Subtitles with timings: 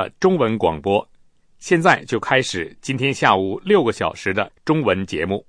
[0.00, 1.06] 呃，中文广播，
[1.58, 5.44] 现在就开始今天下午六个小时的中文节目。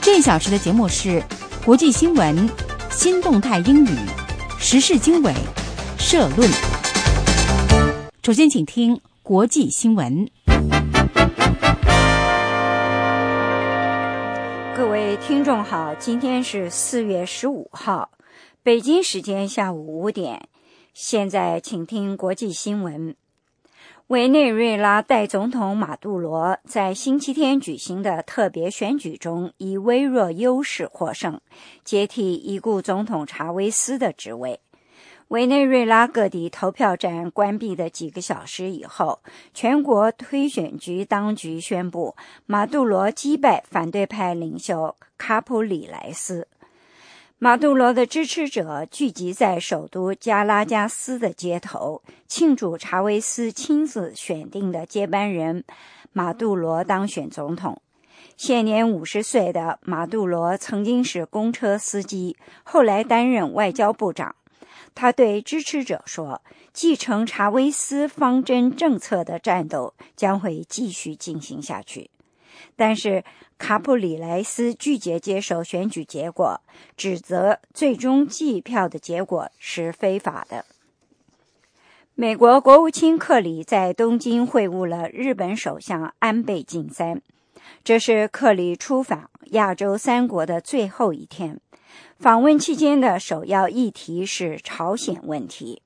[0.00, 1.22] 这一小时的节目是
[1.64, 2.50] 国际新闻、
[2.90, 3.90] 新动态英语、
[4.58, 5.32] 时事经纬、
[5.96, 6.50] 社论。
[8.24, 10.28] 首先，请听国际新闻。
[14.76, 18.10] 各位听众好，今天是四月十五号，
[18.64, 20.48] 北京时间下午五点。
[20.94, 23.16] 现在，请听国际新闻。
[24.08, 31.40] 委内瑞拉代总统马杜罗在星期天举行的特别选举中以微弱优势获胜，
[31.82, 34.60] 接替已故总统查韦斯的职位。
[35.28, 39.20] 委内瑞拉各地投票站关闭的几个小时以后，
[39.54, 46.46] 全国推选局当局宣布，马杜罗击败反对派领袖卡普里莱斯。
[47.42, 55.64] 马杜罗的支持者聚集在首都加拉加斯的街头，庆祝查韦斯亲自选定的接班人
[56.12, 57.82] 马杜罗当选总统。
[58.36, 64.36] 现年五十岁的马杜罗曾经是公车司机，后来担任外交部长。
[64.94, 72.08] 他对支持者说：“继承查韦斯方针政策的战斗将会继续进行下去。”
[72.76, 73.24] 但是
[73.62, 76.60] 卡普里莱斯拒绝接受选举结果，
[76.96, 80.64] 指责最终计票的结果是非法的。
[82.16, 87.22] 美国国务卿克里在东京会晤了日本首相安倍晋三，
[87.84, 91.60] 这是克里出访亚洲三国的最后一天。
[92.18, 95.80] 访问期间的首要议题是朝鲜问题。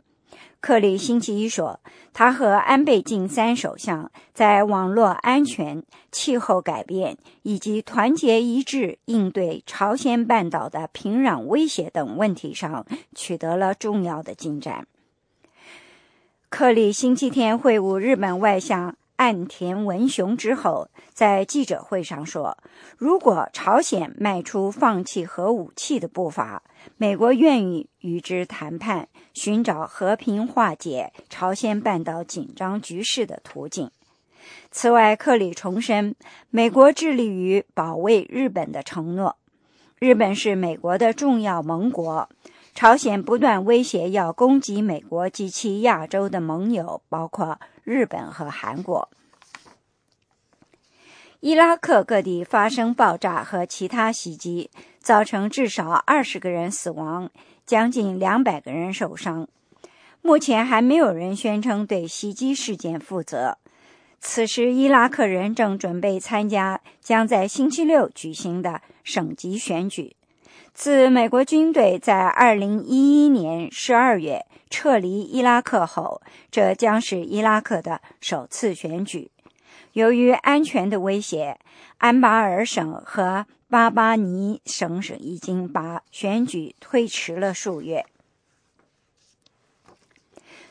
[0.60, 1.78] 克里星期一说，
[2.12, 14.86] 他和安倍晋三首相在网络安全、气候改变以及团结一致应对朝鲜半岛的平壤威胁等问题上取得了重要的进展。
[16.48, 18.96] 克里星期天会晤日本外相。
[19.16, 22.58] 岸田文雄之后，在记者会上说
[22.98, 26.62] ：“如果朝鲜迈出放弃核武器的步伐，
[26.98, 33.90] 美国愿意与之谈判，寻找和平化解朝鲜半岛紧张局势的途径。”
[34.70, 36.14] 此外，克里重申
[36.50, 39.36] 美国致力于保卫日本的承诺。
[39.98, 42.28] 日本是美国的重要盟国。
[42.76, 49.08] 朝鲜不断威胁要攻击美国及其亚洲的盟友，包括日本和韩国。
[51.40, 54.70] 伊拉克各地发生爆炸和其他袭击，
[55.00, 57.30] 造成至少二十个人死亡，
[57.64, 59.48] 将近两百个人受伤。
[60.20, 63.56] 目前还没有人宣称对袭击事件负责。
[64.20, 70.15] 此时，伊拉克人正准备参加将在星期六举行的省级选举。
[70.76, 76.20] 自美国军队在2011年12月撤离伊拉克后，
[76.50, 79.30] 这将是伊拉克的首次选举。
[79.94, 81.58] 由于安全的威胁，
[81.96, 88.04] 安巴尔省和巴巴尼省省已经把选举推迟了数月。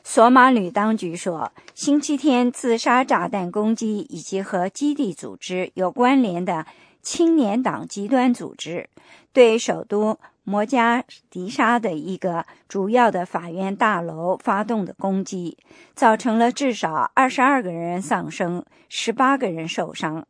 [0.03, 6.67] 索马里当局说，星期天自杀炸弹攻击以及和基地组织有关联的。
[7.05, 8.89] 青年党极端组织
[9.31, 15.55] 对首都摩加迪沙的一个主要的法院大楼发动的攻击，
[15.93, 20.27] 造成了至少二十二个人丧生，十八个人受伤。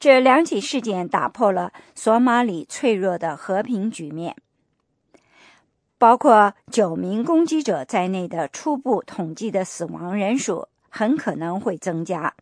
[0.00, 4.34] 这两起事件打破了索马里脆弱的和平局面。
[5.96, 10.66] 包括九名攻击者在内的初步统计的死亡人数。
[10.96, 12.32] 很可能会增加，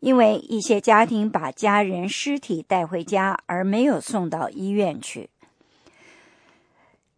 [0.00, 5.28] 因为一些家庭把家人尸体带回家而没有送到医院去。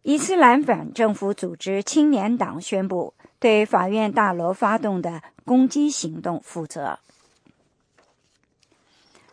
[0.01, 6.99] 伊斯兰反政府组织青年党宣布对法院大楼发动的攻击行动负责。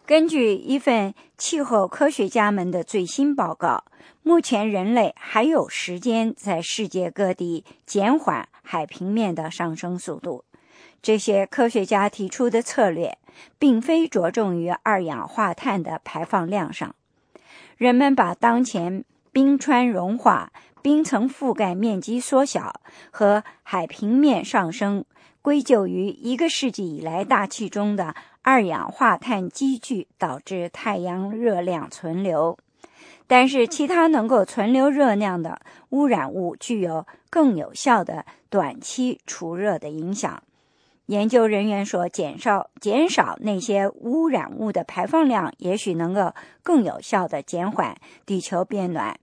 [0.06, 3.84] 根据一份气候科学家们的最新报告，
[4.22, 10.44] 目前人类还有时间在世界各地减缓海平面的上升速度。
[11.00, 13.16] 这些科学家提出的策略，
[13.58, 16.94] 并非着重于二氧化碳的排放量上。
[17.76, 20.52] 人们把当前冰川融化、
[20.82, 22.80] 冰层覆盖面积缩小
[23.10, 25.04] 和海平面上升
[25.40, 32.58] 归咎于一个世纪以来大气中的二氧化碳积聚导致太阳热量存留。
[33.28, 35.60] 但是，其他能够存留热量的
[35.90, 40.42] 污染物具有更有效的短期除热的影响。
[41.08, 47.96] 研究人员说，减少减少那些污染物的排放量，也许能够更有效的减缓
[48.26, 49.18] 地球变暖。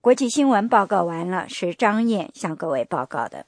[0.00, 3.44] 国际新闻报告完了，是张燕向各位报告的。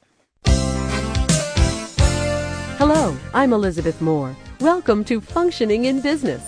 [2.81, 4.35] Hello, I'm Elizabeth Moore.
[4.59, 6.41] Welcome to Functioning in Business.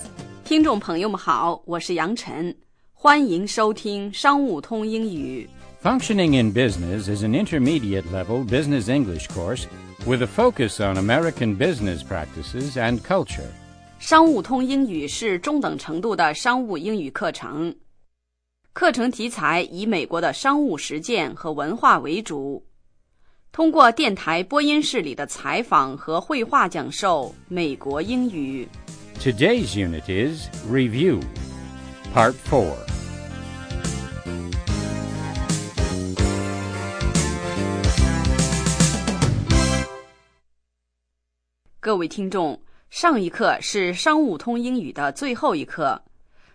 [0.44, 2.56] 听众朋友们好，我是杨晨，
[2.92, 5.48] 欢迎收听商务通英语。
[5.87, 9.67] Functioning in Business is an intermediate level business English course
[10.05, 13.49] with a focus on American business practices and culture.
[13.99, 17.73] 商务通英语是中等程度的商务英语课程，
[18.73, 22.65] 课程题材以美国的商务实践和文化为主，
[23.51, 28.67] 通过电台播音室里的采访和绘画讲授美国英语。
[29.19, 31.21] Today's unit is Review,
[32.13, 32.96] Part 4.
[41.88, 45.98] 各位听众，上一课是商务通英语的最后一课，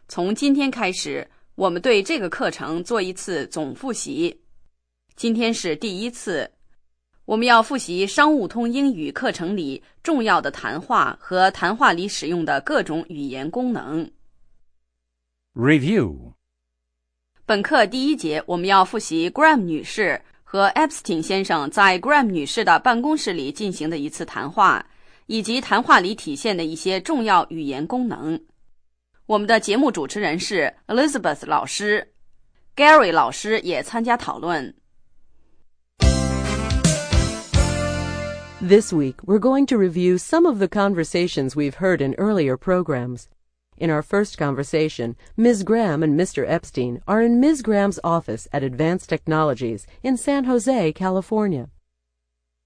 [0.07, 4.39] 从今天开始，我们对这个课程做一次总复习。
[5.15, 6.47] 今天是第一次，
[7.25, 14.07] 我们要复习商务通英语课程里重要的谈话和谈话里使用的各种语言功能。
[15.55, 16.33] Review.
[17.47, 24.85] 本课第一节，我们要复习 Graham 女士和 Epstein 先生在 Graham 女士的办公室里进行的一次谈话，
[25.26, 28.40] 以及谈话里体现的一些重要语言功能。
[29.26, 32.12] 我们的节目主持人是 Elizabeth 老师，
[32.74, 34.74] Gary 老师也参加讨论。
[38.60, 43.26] This week, we're going to review some of the conversations we've heard in earlier programs.
[43.76, 45.62] In our first conversation, Ms.
[45.62, 46.44] Graham and Mr.
[46.44, 47.62] Epstein are in Ms.
[47.62, 51.68] Graham's office at Advanced Technologies in San Jose, California.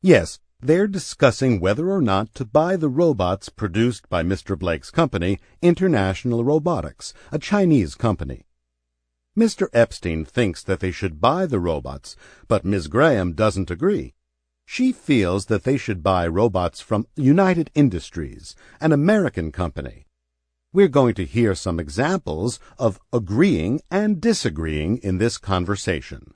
[0.00, 4.57] Yes, they're discussing whether or not to buy the robots produced by Mr.
[4.57, 8.45] Blake's company, International Robotics, a Chinese company.
[9.37, 9.67] Mr.
[9.71, 12.15] Epstein thinks that they should buy the robots,
[12.47, 12.87] but Ms.
[12.87, 14.15] Graham doesn't agree.
[14.65, 20.07] She feels that they should buy robots from United Industries, an American company.
[20.73, 26.33] We're going to hear some examples of agreeing and disagreeing in this conversation.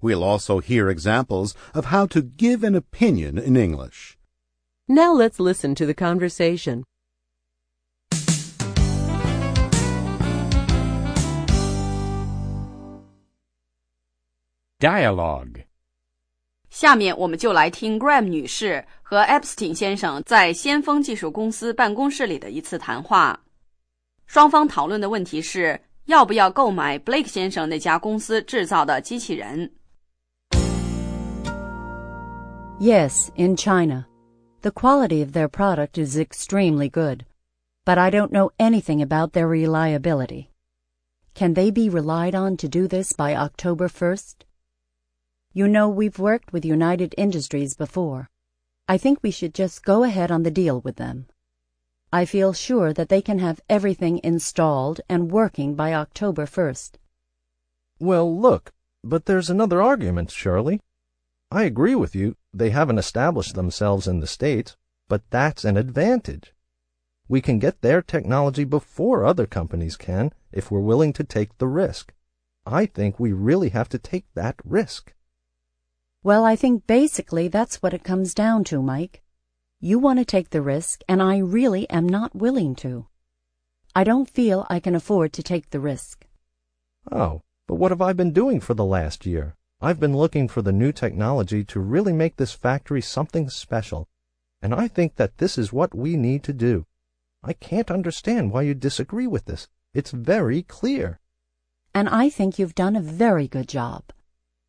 [0.00, 4.16] We'll also hear examples of how to give an opinion in English.
[4.88, 6.84] Now let's listen to the conversation.
[14.78, 15.64] Dialogue.
[16.68, 23.40] 下面我们就来听 Graham 女士和 Epstein 先生在先锋技术公司办公室里的一次谈话。
[24.26, 29.72] 双方讨论的问题是要不要购买 Blake 先生那家公司制造的机器人。
[32.81, 34.07] Yes, in China.
[34.63, 37.27] The quality of their product is extremely good,
[37.85, 40.49] but I don't know anything about their reliability.
[41.35, 44.45] Can they be relied on to do this by October 1st?
[45.53, 48.31] You know, we've worked with United Industries before.
[48.87, 51.27] I think we should just go ahead on the deal with them.
[52.11, 56.93] I feel sure that they can have everything installed and working by October 1st.
[57.99, 58.71] Well, look,
[59.03, 60.81] but there's another argument, Shirley.
[61.51, 64.77] I agree with you, they haven't established themselves in the States,
[65.09, 66.53] but that's an advantage.
[67.27, 71.67] We can get their technology before other companies can if we're willing to take the
[71.67, 72.13] risk.
[72.65, 75.13] I think we really have to take that risk.
[76.23, 79.21] Well, I think basically that's what it comes down to, Mike.
[79.81, 83.07] You want to take the risk, and I really am not willing to.
[83.93, 86.27] I don't feel I can afford to take the risk.
[87.11, 89.55] Oh, but what have I been doing for the last year?
[89.83, 94.07] I've been looking for the new technology to really make this factory something special,
[94.61, 96.85] and I think that this is what we need to do.
[97.43, 99.67] I can't understand why you disagree with this.
[99.95, 101.19] It's very clear.
[101.95, 104.03] And I think you've done a very good job.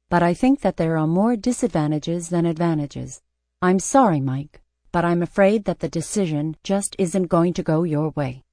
[0.09, 3.21] But I think that there are more disadvantages than advantages.
[3.61, 8.11] I'm sorry, Mike, but I'm afraid that the decision just isn't going to go your
[8.17, 8.45] way.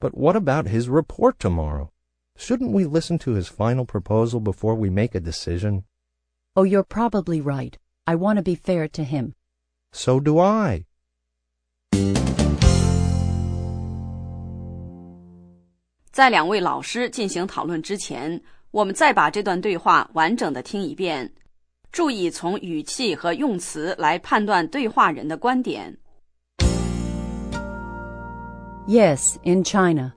[0.00, 1.92] But what about his report tomorrow?
[2.36, 5.84] Shouldn't we listen to his final proposal before we make a decision?
[6.56, 7.78] Oh, you're probably right.
[8.06, 9.34] I want to be fair to him.
[9.92, 10.84] So do I.
[28.86, 30.14] Yes, in China.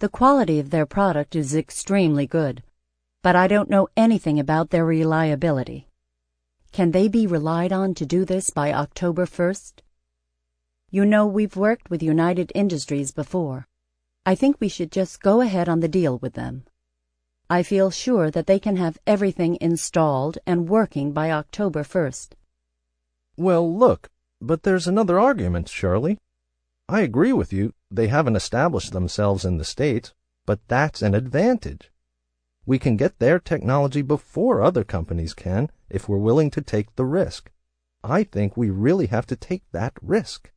[0.00, 2.62] The quality of their product is extremely good,
[3.22, 5.88] but I don't know anything about their reliability.
[6.72, 9.74] Can they be relied on to do this by October 1st?
[10.90, 13.66] You know, we've worked with United Industries before.
[14.26, 16.64] I think we should just go ahead on the deal with them.
[17.48, 22.30] I feel sure that they can have everything installed and working by October 1st.
[23.36, 24.10] Well, look,
[24.40, 26.18] but there's another argument, Shirley.
[26.88, 30.12] I agree with you, they haven't established themselves in the States,
[30.44, 31.90] but that's an advantage.
[32.66, 37.04] We can get their technology before other companies can if we're willing to take the
[37.04, 37.50] risk.
[38.02, 40.50] I think we really have to take that risk.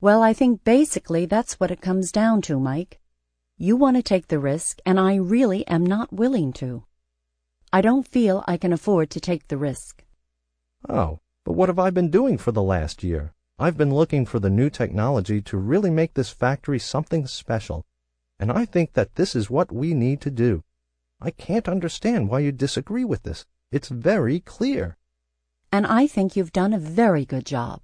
[0.00, 3.00] Well, I think basically that's what it comes down to, Mike.
[3.56, 6.84] You want to take the risk, and I really am not willing to.
[7.72, 10.04] I don't feel I can afford to take the risk.
[10.88, 13.32] Oh, but what have I been doing for the last year?
[13.56, 17.84] I've been looking for the new technology to really make this factory something special,
[18.40, 20.64] and I think that this is what we need to do.
[21.20, 23.46] I can't understand why you disagree with this.
[23.70, 24.96] It's very clear.
[25.70, 27.82] And I think you've done a very good job.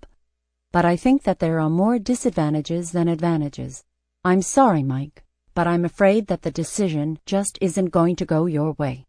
[0.73, 3.85] But I think that there are more disadvantages than advantages.
[4.25, 5.25] I'm sorry, Mike,
[5.55, 9.07] but I'm afraid that the decision just isn't going to go your way.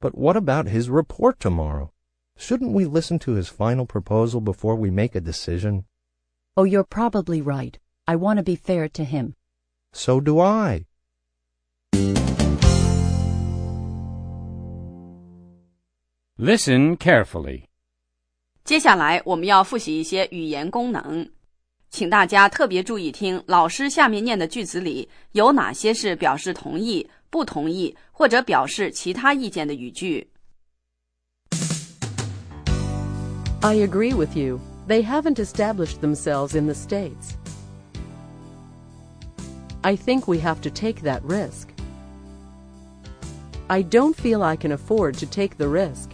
[0.00, 1.92] But what about his report tomorrow?
[2.39, 5.85] Shouldn't we listen to his final proposal before we make a decision?
[6.55, 7.77] Oh, you're probably right.
[8.05, 9.35] I want to be fair to him.
[9.93, 10.85] So do I.
[16.37, 17.63] Listen carefully.
[18.65, 21.29] 接下来我们要复习一些语言功能，
[21.89, 30.27] 请大家特别注意听老师下面念的句子里有哪些是表示同意、不同意或者表示其他意见的语句。
[33.62, 34.58] I agree with you.
[34.86, 37.36] They haven't established themselves in the States.
[39.84, 41.70] I think we have to take that risk.
[43.68, 46.10] I don't feel I can afford to take the risk.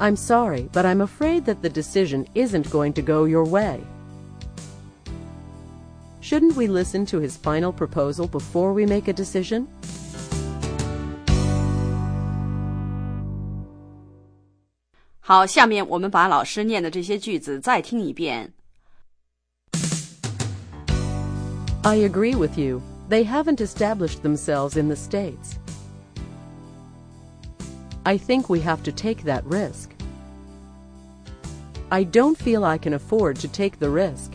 [0.00, 3.82] I'm sorry, but I'm afraid that the decision isn't going to go your way.
[6.20, 9.68] Shouldn't we listen to his final proposal before we make a decision?
[15.25, 18.53] 好，下面我们把老师念的这些句子再听一遍。
[21.83, 22.81] I agree with you.
[23.09, 25.57] They haven't established themselves in the States.
[28.03, 29.89] I think we have to take that risk.
[31.89, 34.31] I don't feel I can afford to take the risk.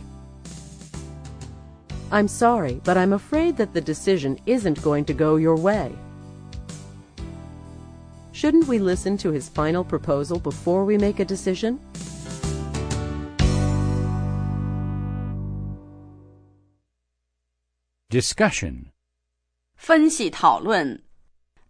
[2.09, 5.91] I'm sorry, but I'm afraid that the decision isn't going to go your way.
[8.31, 11.79] Shouldn't we listen to his final proposal before we make a decision?
[18.09, 18.91] ，discussion，
[19.75, 21.01] 分析讨论。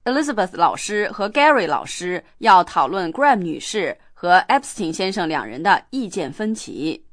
[0.03, 7.03] Elizabeth 老师和 Gary 老师要讨论 Graham 女士和 Epstein 先生两人的意见分歧。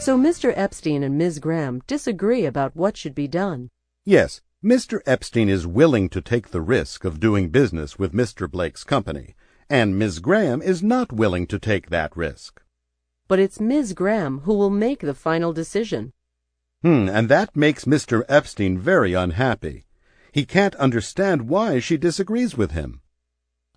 [0.00, 0.54] So Mr.
[0.56, 1.38] Epstein and Ms.
[1.40, 3.68] Graham disagree about what should be done.
[4.06, 4.99] Yes, Mr.
[5.05, 8.49] Epstein is willing to take the risk of doing business with Mr.
[8.49, 9.35] Blake's company,
[9.69, 10.17] and Ms.
[10.17, 12.63] Graham is not willing to take that risk.
[13.27, 13.93] But it's Ms.
[13.93, 16.13] Graham who will make the final decision.
[16.81, 18.23] Hmm, and that makes Mr.
[18.27, 19.85] Epstein very unhappy.
[20.31, 23.01] He can't understand why she disagrees with him.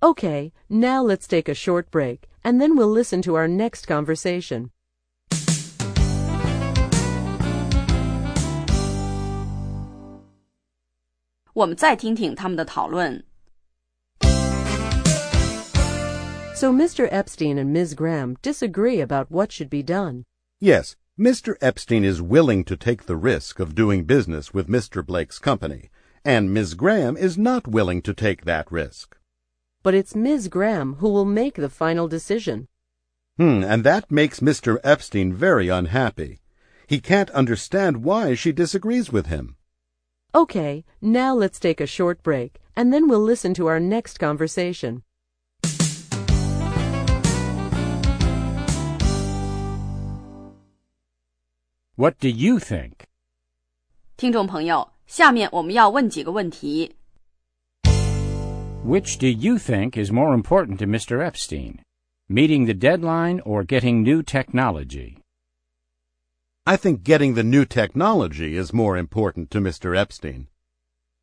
[0.02, 4.70] Okay, now let's take a short break, and then we'll listen to our next conversation.
[11.57, 13.23] 我们再听听他们的讨论。
[16.55, 17.07] So Mr.
[17.11, 17.93] Epstein and Ms.
[17.93, 20.23] Graham disagree about what should be done.
[20.59, 21.55] Yes, Mr.
[21.61, 25.05] Epstein is willing to take the risk of doing business with Mr.
[25.05, 25.89] Blake's company,
[26.23, 26.73] and Ms.
[26.73, 29.17] Graham is not willing to take that risk.
[29.83, 30.47] But it's Ms.
[30.47, 32.67] Graham who will make the final decision.
[33.37, 34.79] Hmm, and that makes Mr.
[34.83, 36.39] Epstein very unhappy.
[36.87, 39.56] He can't understand why she disagrees with him.
[40.33, 45.03] Okay, now let's take a short break, and then we'll listen to our next conversation.
[51.95, 53.05] What do you think?
[54.17, 56.95] 听众朋友，下面我们要问几个问题。
[58.83, 61.21] Which do you think is more important to Mr.
[61.23, 61.79] Epstein?
[62.27, 65.17] Meeting the deadline or getting new technology?
[66.68, 69.96] I think getting the new technology is more important to Mr.
[69.96, 70.48] Epstein.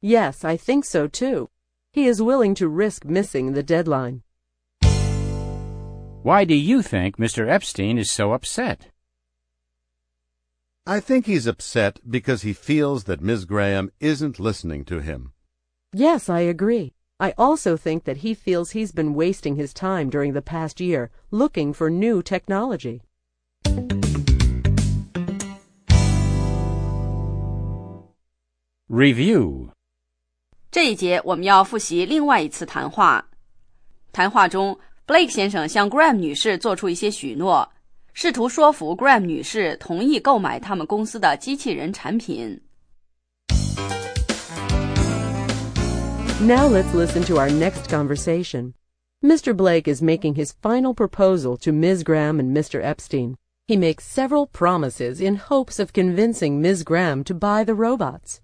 [0.02, 1.52] Yes, I think so too.
[1.94, 4.24] He is willing to risk missing the deadline.
[6.24, 7.48] Why do you think Mr.
[7.48, 8.88] Epstein is so upset?
[10.88, 13.46] I think he's upset because he feels that Ms.
[13.46, 15.32] Graham isn't listening to him.
[15.94, 16.96] Yes, I agree.
[17.20, 21.12] I also think that he feels he's been wasting his time during the past year
[21.30, 23.04] looking for new technology.
[28.89, 29.69] Review
[30.73, 33.25] 这一节我们要复习另外一次谈话。
[34.13, 34.77] 谈话中，
[35.07, 37.71] Blake 先生向 Graham 女士做出一些许诺，
[38.13, 42.61] 试图说服 Graham 女士同意购买他们公司的机器人产品。
[46.41, 48.73] Now let's listen to our next conversation.
[49.23, 49.55] Mr.
[49.55, 52.03] Blake is making his final proposal to Ms.
[52.03, 52.83] Graham and Mr.
[52.83, 53.37] Epstein.
[53.69, 56.83] He makes several promises in hopes of convincing Ms.
[56.83, 58.41] Graham to buy the robots.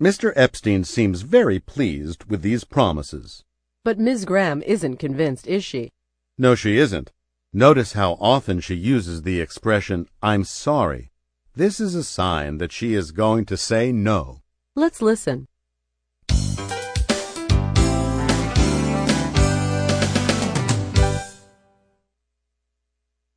[0.00, 0.32] Mr.
[0.34, 3.44] Epstein seems very pleased with these promises.
[3.84, 4.24] But Ms.
[4.24, 5.92] Graham isn't convinced, is she?
[6.38, 7.12] No, she isn't.
[7.52, 11.10] Notice how often she uses the expression, I'm sorry.
[11.54, 14.40] This is a sign that she is going to say no.
[14.74, 15.48] Let's listen.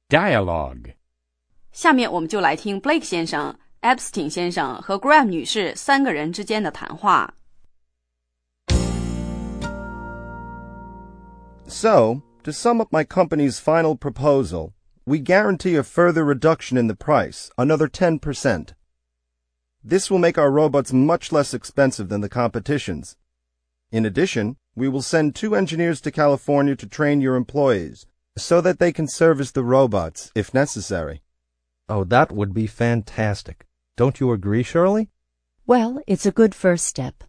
[0.09, 0.93] Dialogue
[1.73, 7.33] 下面我们就来听 Blake 先生、 Epstein 先生和 Graham 女士三个人之间的谈话。
[11.67, 14.73] So, to sum up my company's final proposal,
[15.05, 18.73] we guarantee a further reduction in the price, another 10%.
[19.83, 23.17] This will make our robots much less expensive than the competition's.
[23.91, 28.07] In addition, we will send two engineers to California to train your employees,
[28.37, 31.21] so that they can service the robots if necessary.
[31.87, 33.67] Oh, that would be fantastic.
[34.00, 35.10] Don't you agree, Shirley?
[35.66, 37.22] Well, it's a good first step.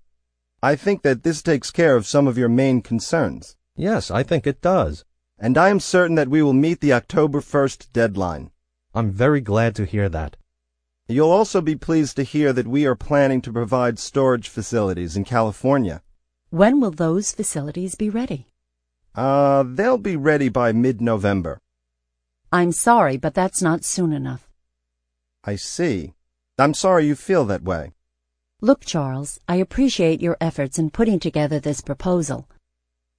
[0.63, 4.47] I think that this takes care of some of your main concerns, Yes, I think
[4.47, 5.03] it does.
[5.37, 8.51] and I am certain that we will meet the October 1st deadline.
[8.95, 10.37] I'm very glad to hear that.
[11.09, 15.25] You'll also be pleased to hear that we are planning to provide storage facilities in
[15.25, 16.01] California.
[16.51, 18.47] When will those facilities be ready?
[19.13, 21.59] Uh, they'll be ready by mid-November.
[22.49, 24.49] I'm sorry, but that's not soon enough.
[25.43, 26.13] I see.
[26.57, 27.93] I'm sorry you feel that way.
[28.61, 32.47] Look, Charles, I appreciate your efforts in putting together this proposal.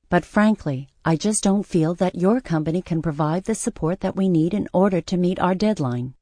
[0.08, 4.28] But frankly, I just don't feel that your company can provide the support that we
[4.28, 6.14] need in order to meet our deadline.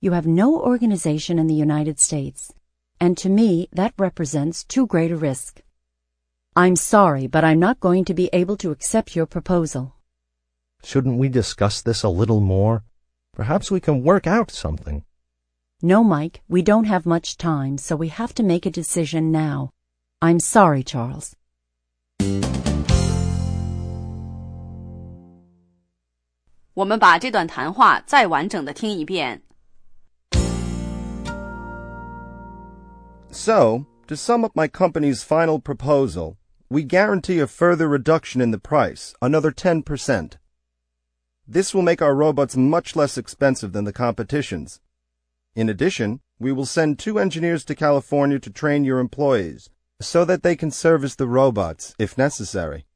[0.00, 2.52] You have no organization in the United States,
[3.00, 5.62] and to me, that represents too great a risk.
[6.54, 9.94] I'm sorry, but I'm not going to be able to accept your proposal.
[10.82, 12.84] Shouldn't we discuss this a little more?
[13.32, 15.04] Perhaps we can work out something.
[15.86, 19.68] No, Mike, we don't have much time, so we have to make a decision now.
[20.22, 21.36] I'm sorry, Charles.
[33.30, 36.38] So, to sum up my company's final proposal,
[36.70, 40.38] we guarantee a further reduction in the price, another 10%.
[41.46, 44.80] This will make our robots much less expensive than the competition's,
[45.54, 50.42] in addition, we will send two engineers to California to train your employees, so that
[50.42, 52.86] they can service the robots if necessary.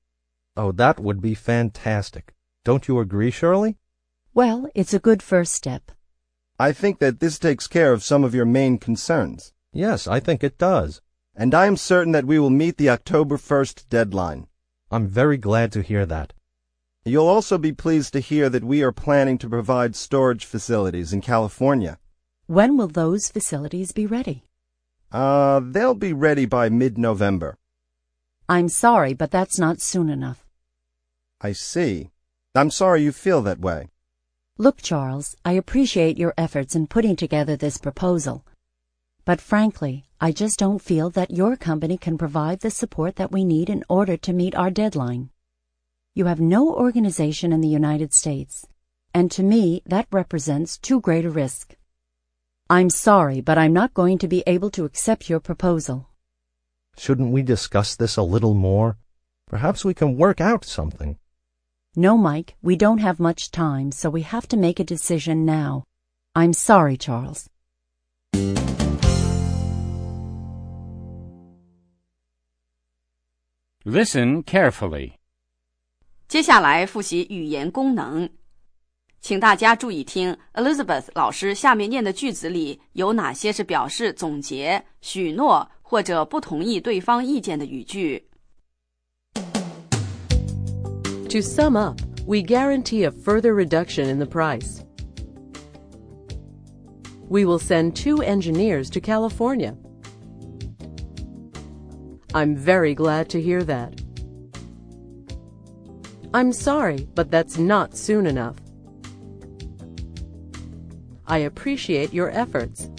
[0.56, 2.34] Oh, that would be fantastic.
[2.64, 3.76] Don't you agree, Shirley?
[4.34, 5.92] Well, it's a good first step.
[6.58, 10.42] I think that this takes care of some of your main concerns, Yes, I think
[10.42, 11.00] it does.
[11.36, 14.48] and I am certain that we will meet the October 1st deadline.
[14.90, 16.32] I'm very glad to hear that.
[17.04, 21.20] You'll also be pleased to hear that we are planning to provide storage facilities in
[21.20, 21.98] California.
[22.48, 24.42] When will those facilities be ready?
[25.12, 27.58] Uh, they'll be ready by mid-November.
[28.48, 30.46] I'm sorry, but that's not soon enough.
[31.42, 32.08] I see.
[32.54, 33.90] I'm sorry you feel that way.
[34.56, 38.46] Look, Charles, I appreciate your efforts in putting together this proposal.
[39.26, 43.44] But frankly, I just don't feel that your company can provide the support that we
[43.44, 45.28] need in order to meet our deadline.
[46.14, 48.66] You have no organization in the United States,
[49.12, 51.74] and to me, that represents too great a risk.
[52.69, 56.09] I'm sorry, but I'm not going to be able to accept your proposal.
[56.97, 58.97] Shouldn't we discuss this a little more?
[59.47, 61.17] Perhaps we can work out something.
[61.95, 65.83] No, Mike, we don't have much time, so we have to make a decision now.
[66.35, 67.49] I'm sorry, Charles.
[73.85, 75.19] Listen carefully.
[76.27, 78.27] 接下来复习语言功能，
[79.23, 88.27] 请大家注意听 Elizabeth 老师下面念的句子里有哪些是表示总结、许诺或者不同意对方意见的语句。
[91.29, 94.81] To sum up, we guarantee a further reduction in the price.
[97.29, 99.77] We will send two engineers to California.
[102.33, 104.01] I'm very glad to hear that.
[106.33, 108.57] I'm sorry, but that's not soon enough.
[111.28, 112.90] I appreciate your efforts.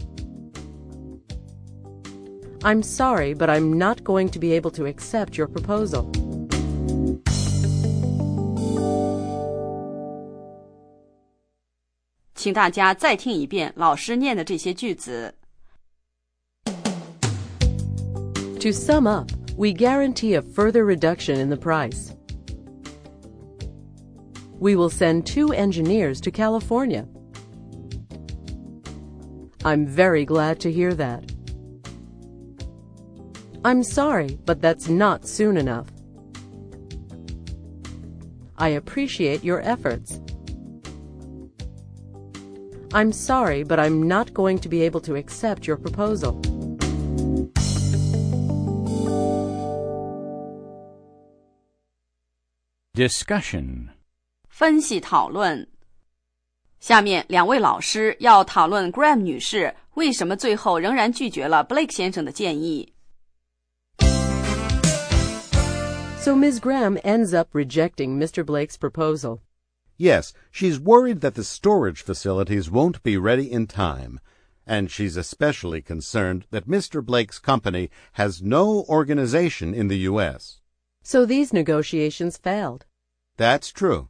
[2.63, 6.11] I'm sorry, but I'm not going to be able to accept your proposal.
[18.59, 22.13] To sum up, we guarantee a further reduction in the price.
[24.59, 27.07] We will send two engineers to California.
[29.64, 31.32] I'm very glad to hear that.
[33.64, 35.88] I'm sorry, but that's not soon enough.
[38.58, 40.20] I appreciate your efforts.
[42.92, 46.40] I'm sorry, but I'm not going to be able to accept your proposal.
[52.94, 53.90] Discussion.
[54.48, 55.66] 分析讨论。
[56.80, 62.92] 下面两位老师要讨论 Graham 女士为什么最后仍然拒绝了 Blake 先生的建议。
[66.20, 66.58] So Ms.
[66.58, 68.44] Graham ends up rejecting Mr.
[68.44, 69.40] Blake's proposal.
[69.98, 74.20] Yes, she's worried that the storage facilities won't be ready in time.
[74.66, 77.04] And she's especially concerned that Mr.
[77.04, 80.60] Blake's company has no organization in the U.S.
[81.02, 82.86] So these negotiations failed.
[83.36, 84.08] That's true.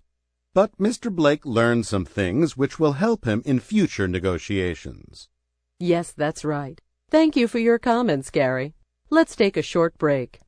[0.54, 1.10] But Mr.
[1.10, 5.28] Blake learned some things which will help him in future negotiations.
[5.80, 6.80] Yes, that's right.
[7.10, 8.74] Thank you for your comments, Gary.
[9.10, 10.40] Let's take a short break.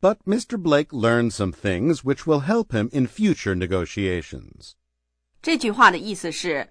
[0.00, 0.58] But Mr.
[0.58, 4.74] Blake learned some things which will help him in future negotiations.
[5.40, 6.68] 这句话的意思是，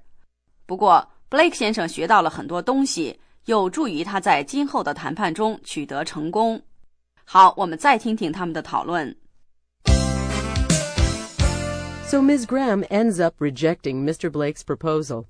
[0.68, 6.62] 不过 Blake 先生学到了很多东西， 有助于他在今后的谈判中取得成功。
[7.26, 9.16] 好，我们再听听他们的讨论。
[12.06, 12.46] So Ms.
[12.46, 14.30] Graham ends up rejecting Mr.
[14.30, 15.26] Blake's proposal.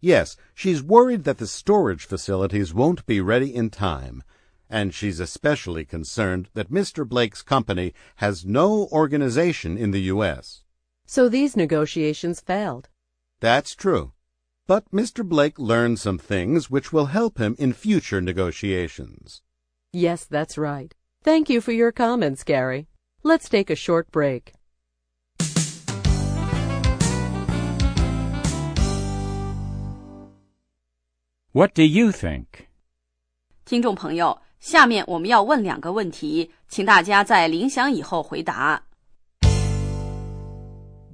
[0.00, 4.22] Yes, she's worried that the storage facilities won't be ready in time.
[4.68, 7.04] And she's especially concerned that Mr.
[7.04, 10.62] Blake's company has no organization in the U.S.
[11.04, 12.88] So these negotiations failed.
[13.40, 14.12] That's true.
[14.66, 15.24] But Mr.
[15.28, 19.42] Blake learned some things which will help him in future negotiations.
[19.92, 20.94] Yes, that's right.
[21.24, 22.86] Thank you for your comments, Gary.
[23.22, 24.52] Let's take a short break.
[31.52, 32.68] What do you think?
[33.64, 38.84] 听众朋友，下面我们要问两个问题，请大家在铃响以后回答。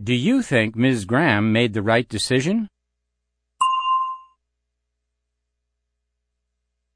[0.04, 1.06] Do you think Ms.
[1.06, 2.68] Graham made the right decision?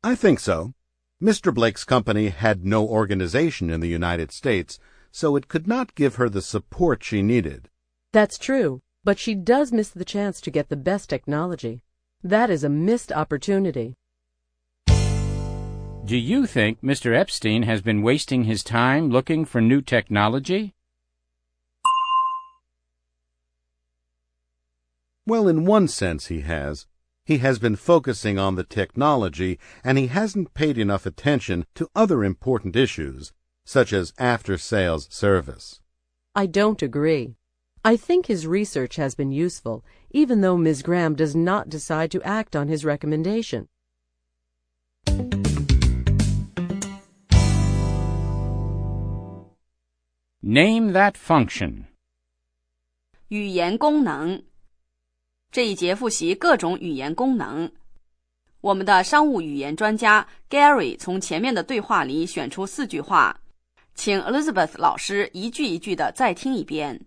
[0.06, 0.76] I think so.
[1.20, 1.52] Mr.
[1.52, 4.78] Blake's company had no organization in the United States,
[5.12, 7.70] so it could not give her the support she needed.
[8.14, 11.82] That's true, but she does miss the chance to get the best technology.
[12.22, 13.96] That is a missed opportunity.
[14.86, 17.18] Do you think Mr.
[17.18, 20.76] Epstein has been wasting his time looking for new technology?
[25.26, 26.86] Well, in one sense, he has.
[27.25, 32.25] He has been focusing on the technology, and he hasn't paid enough attention to other
[32.25, 33.33] important issues,
[33.65, 35.81] such as after sales service.
[36.35, 37.37] I don't agree.
[37.85, 40.83] I think his research has been useful, even though Ms.
[40.83, 43.69] Graham does not decide to act on his recommendation.
[50.43, 51.87] Name that function.
[53.29, 54.43] 语言功能
[55.56, 57.72] 这一节复习各种语言功能。
[58.60, 63.40] 我们的商务语言专家 Gary 从前面的对话里选出四句话，
[63.94, 67.00] 请 Elizabeth 老师一句一句的再听一遍，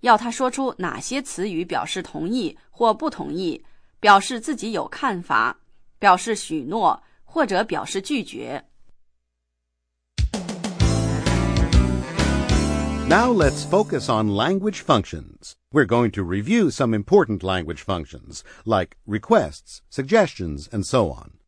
[0.00, 3.62] 要他说出哪些词语表示同意或不同意，
[4.00, 5.58] 表示自己有看法，
[5.98, 8.64] 表示许诺或者表示拒绝。
[13.06, 15.55] Now let's focus on language functions.
[15.72, 21.38] We're going to review some important language functions, like requests, suggestions, and so on.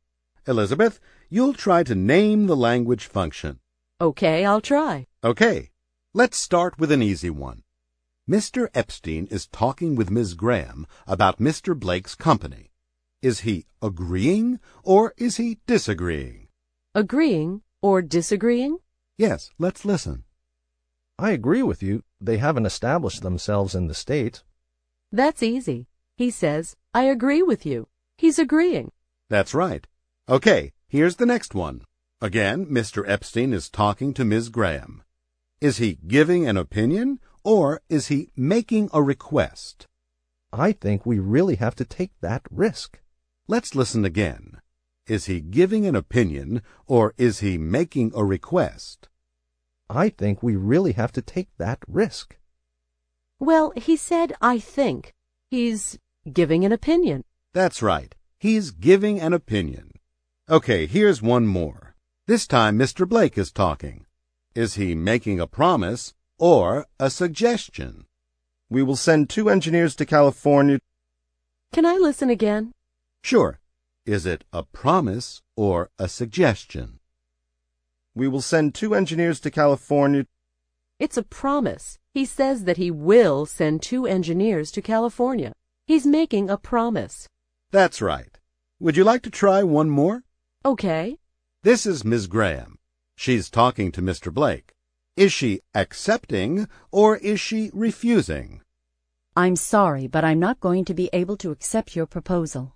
[0.46, 0.98] Elizabeth,
[1.30, 3.60] you'll try to name the language function.
[4.00, 5.06] Okay, I'll try.
[5.22, 5.70] Okay,
[6.14, 7.62] let's start with an easy one.
[8.28, 8.68] Mr.
[8.74, 10.34] Epstein is talking with Ms.
[10.34, 11.78] Graham about Mr.
[11.78, 12.72] Blake's company.
[13.22, 16.48] Is he agreeing or is he disagreeing?
[16.92, 18.78] Agreeing or disagreeing?
[19.16, 20.24] Yes, let's listen.
[21.18, 22.04] I agree with you.
[22.20, 24.44] They haven't established themselves in the state.
[25.10, 25.88] That's easy.
[26.16, 27.88] He says, I agree with you.
[28.16, 28.92] He's agreeing.
[29.28, 29.86] That's right.
[30.28, 31.82] Okay, here's the next one.
[32.20, 33.08] Again, Mr.
[33.08, 34.48] Epstein is talking to Ms.
[34.48, 35.02] Graham.
[35.60, 39.86] Is he giving an opinion or is he making a request?
[40.52, 43.00] I think we really have to take that risk.
[43.48, 44.60] Let's listen again.
[45.06, 49.08] Is he giving an opinion or is he making a request?
[49.90, 52.36] I think we really have to take that risk.
[53.40, 55.14] Well, he said, I think.
[55.50, 55.98] He's
[56.30, 57.24] giving an opinion.
[57.54, 58.14] That's right.
[58.38, 59.92] He's giving an opinion.
[60.50, 61.94] Okay, here's one more.
[62.26, 63.08] This time Mr.
[63.08, 64.06] Blake is talking.
[64.54, 68.04] Is he making a promise or a suggestion?
[68.68, 70.78] We will send two engineers to California.
[71.72, 72.72] Can I listen again?
[73.22, 73.60] Sure.
[74.04, 76.98] Is it a promise or a suggestion?
[78.18, 80.26] We will send two engineers to California.
[80.98, 82.00] It's a promise.
[82.12, 85.52] He says that he will send two engineers to California.
[85.86, 87.28] He's making a promise.
[87.70, 88.36] That's right.
[88.80, 90.24] Would you like to try one more?
[90.64, 91.18] Okay.
[91.62, 92.26] This is Ms.
[92.26, 92.80] Graham.
[93.14, 94.34] She's talking to Mr.
[94.34, 94.72] Blake.
[95.16, 98.62] Is she accepting or is she refusing?
[99.36, 102.74] I'm sorry, but I'm not going to be able to accept your proposal.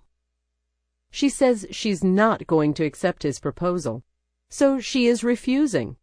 [1.11, 4.05] She says she's not going to accept his proposal.
[4.52, 5.96] So she is refusing.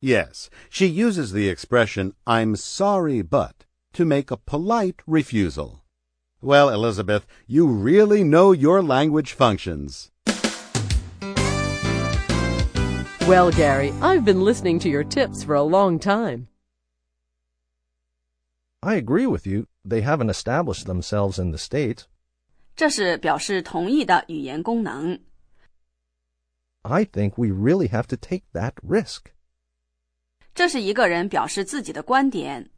[0.00, 5.84] Yes, she uses the expression, I'm sorry, but, to make a polite refusal.
[6.40, 10.10] Well, Elizabeth, you really know your language functions.
[13.28, 16.48] Well, Gary, I've been listening to your tips for a long time.
[18.82, 19.66] I agree with you.
[19.84, 22.06] They haven't established themselves in the States.
[22.74, 25.20] 这是表示同意的语言功能。
[26.84, 29.32] I think we really have to take that risk.
[30.54, 32.70] 这是一个人表示自己的观点。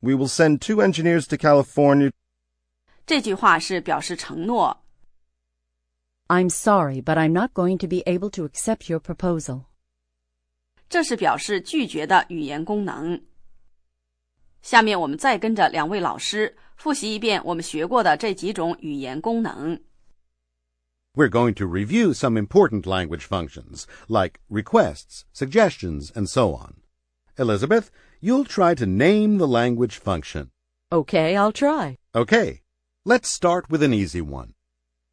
[0.00, 2.12] We will send two engineers to California.
[3.06, 4.84] 这句话是表示承诺。
[6.28, 9.64] I'm sorry, but I'm not going to be able to accept your proposal.
[10.88, 13.22] 这是表示拒绝的语言功能。
[14.62, 19.80] 下面我们再跟着两位老师复习一遍我们学过的这几种语言功能。
[21.15, 26.77] We're going to review some important language functions, like requests, suggestions, and so on.
[27.37, 30.49] Elizabeth, you'll try to name the language function.
[30.91, 31.99] Okay, I'll try.
[32.15, 32.61] Okay,
[33.05, 34.55] let's start with an easy one.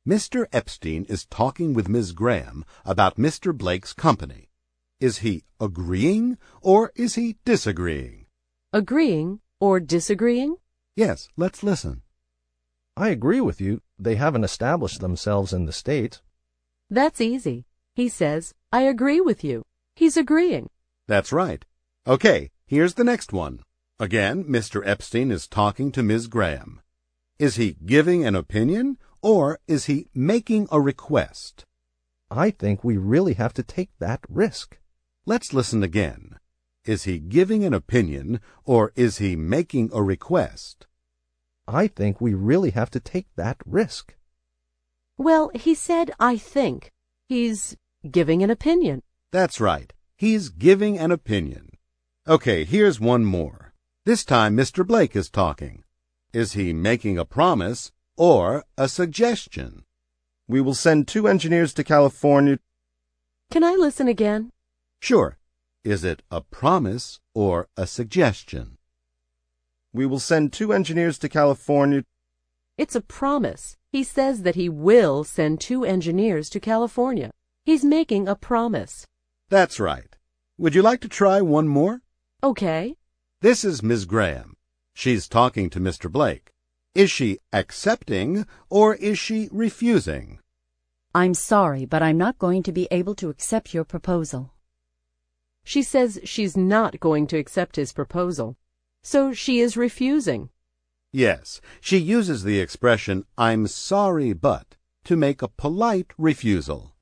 [0.08, 0.46] Mr.
[0.54, 2.12] Epstein is talking with Ms.
[2.12, 3.54] Graham about Mr.
[3.54, 4.48] Blake's company.
[5.00, 8.24] Is he agreeing or is he disagreeing?
[8.72, 10.56] Agreeing or disagreeing?
[10.96, 12.00] Yes, let's listen.
[12.96, 13.83] I agree with you.
[13.98, 16.22] They haven't established themselves in the States.
[16.88, 17.66] That's easy.
[17.94, 19.64] He says, I agree with you.
[19.96, 20.70] He's agreeing.
[21.07, 21.64] That's right.
[22.07, 23.61] Okay, here's the next one.
[23.98, 24.83] Again, Mr.
[24.87, 26.26] Epstein is talking to Ms.
[26.26, 26.81] Graham.
[27.38, 31.64] Is he giving an opinion or is he making a request?
[32.31, 34.79] I think we really have to take that risk.
[35.26, 36.38] Let's listen again.
[36.85, 40.87] Is he giving an opinion or is he making a request?
[41.66, 44.16] I think we really have to take that risk.
[45.16, 46.92] Well, he said, I think.
[47.28, 47.76] He's
[48.10, 49.02] giving an opinion.
[49.30, 49.92] That's right.
[50.16, 51.70] He's giving an opinion.
[52.26, 53.72] Okay, here's one more.
[54.04, 54.86] This time Mr.
[54.86, 55.84] Blake is talking.
[56.32, 59.84] Is he making a promise or a suggestion?
[60.48, 62.58] We will send two engineers to California.
[63.50, 64.50] Can I listen again?
[65.00, 65.38] Sure.
[65.84, 68.78] Is it a promise or a suggestion?
[69.92, 72.05] We will send two engineers to California.
[72.79, 73.76] It's a promise.
[73.90, 77.31] He says that he will send two engineers to California.
[77.64, 79.05] He's making a promise.
[79.48, 80.16] That's right.
[80.59, 82.03] Would you like to try one more?
[82.42, 82.96] Okay.
[83.40, 84.05] This is Ms.
[84.05, 84.55] Graham.
[84.94, 86.11] She's talking to Mr.
[86.11, 86.53] Blake.
[86.94, 90.38] Is she accepting or is she refusing?
[91.14, 94.53] I'm sorry, but I'm not going to be able to accept your proposal.
[95.64, 98.57] She says she's not going to accept his proposal.
[99.02, 100.50] So she is refusing.
[101.12, 106.94] Yes, she uses the expression, I'm sorry, but, to make a polite refusal.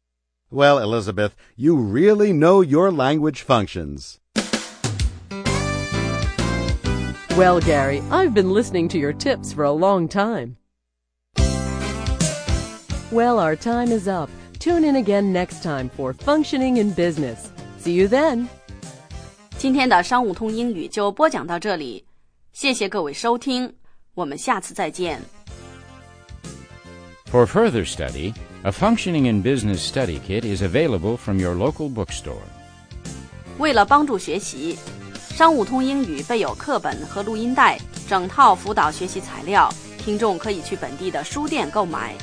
[0.50, 4.18] Well, Elizabeth, you really know your language functions.
[7.37, 10.56] Well, Gary, I've been listening to your tips for a long time.
[13.11, 14.30] Well, our time is up.
[14.58, 17.52] Tune in again next time for Functioning in Business.
[17.78, 18.48] See you then.
[19.58, 22.04] 今天的商务通英语就播讲到这里，
[22.52, 23.74] 谢谢各位收听，
[24.14, 25.20] 我们下次再见。
[27.32, 32.36] For further study, a Functioning in Business Study Kit is available from your local bookstore.
[33.58, 34.78] 为了帮助学习，
[35.30, 39.68] 商务通英语备有课本和录音带，整套辅导学习材料，
[39.98, 42.14] 听众可以去本地的书店购买。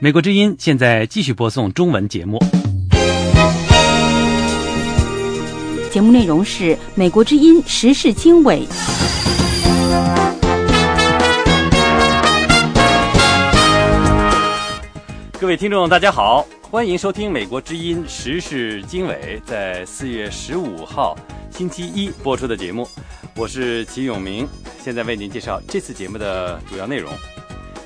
[0.00, 2.38] 美国之音现在继续播送中文节目。
[5.90, 8.66] 节目内容是美国之音时事经纬。
[15.38, 21.16] 各位听众大家好欢迎收听美国之音时事经纬在四月十五号
[21.50, 22.88] 星期一播出的节目。
[23.36, 24.48] 我是齐永明。
[24.86, 27.12] 现在为您介绍这次节目的主要内容。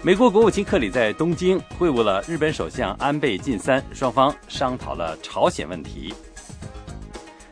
[0.02, 6.12] 美国国务卿克里在东京会晤了日本首相安倍晋三，双方商讨了朝鲜问题。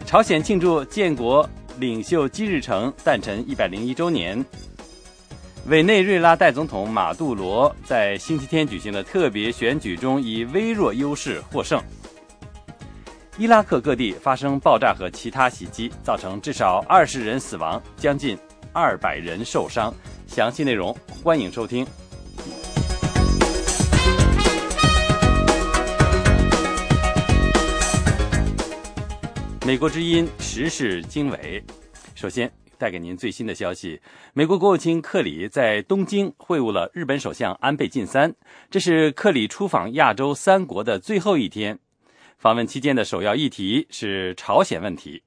[0.04, 4.44] 朝鲜庆祝建国领袖金日成诞辰一百零一周年。
[5.68, 11.82] 委内瑞拉代总统马杜罗在星期天举行的特别选举中以微弱优势获胜。
[13.38, 18.37] 伊拉克各地发生爆炸和其他袭击，造成至少二十人死亡，将近
[18.72, 19.94] 二百人受伤。
[20.26, 21.87] 详细内容欢迎收听。
[29.66, 31.62] 美国之音时事经纬，
[32.14, 34.00] 首先带给您最新的消息：
[34.33, 38.35] 美国国务卿克里在东京会晤了日本首相安倍晋三，
[38.70, 41.78] 这是克里出访亚洲三国的最后一天。
[42.38, 45.22] 访问期间的首要议题是朝鲜问题。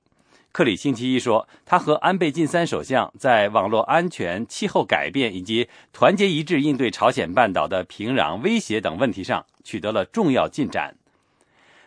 [0.52, 10.96] 克里星期一说，他和安倍晋三首相在网络安全、气候改变以及团结一致应对朝鲜半岛的平壤威胁等问题上取得了重要进展。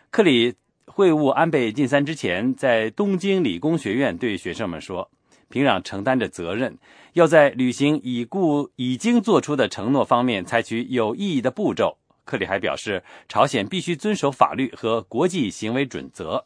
[0.09, 0.55] 克里。
[0.87, 5.09] 会晤安倍晋三之前，在东京理工学院对学生们说
[5.49, 6.77] ：“平壤承担着责任，
[7.13, 16.45] 要在履行已故已经做出的承诺方面采取有意义的步骤。”克里还表示，朝鲜必须遵守法律和国际行为准则。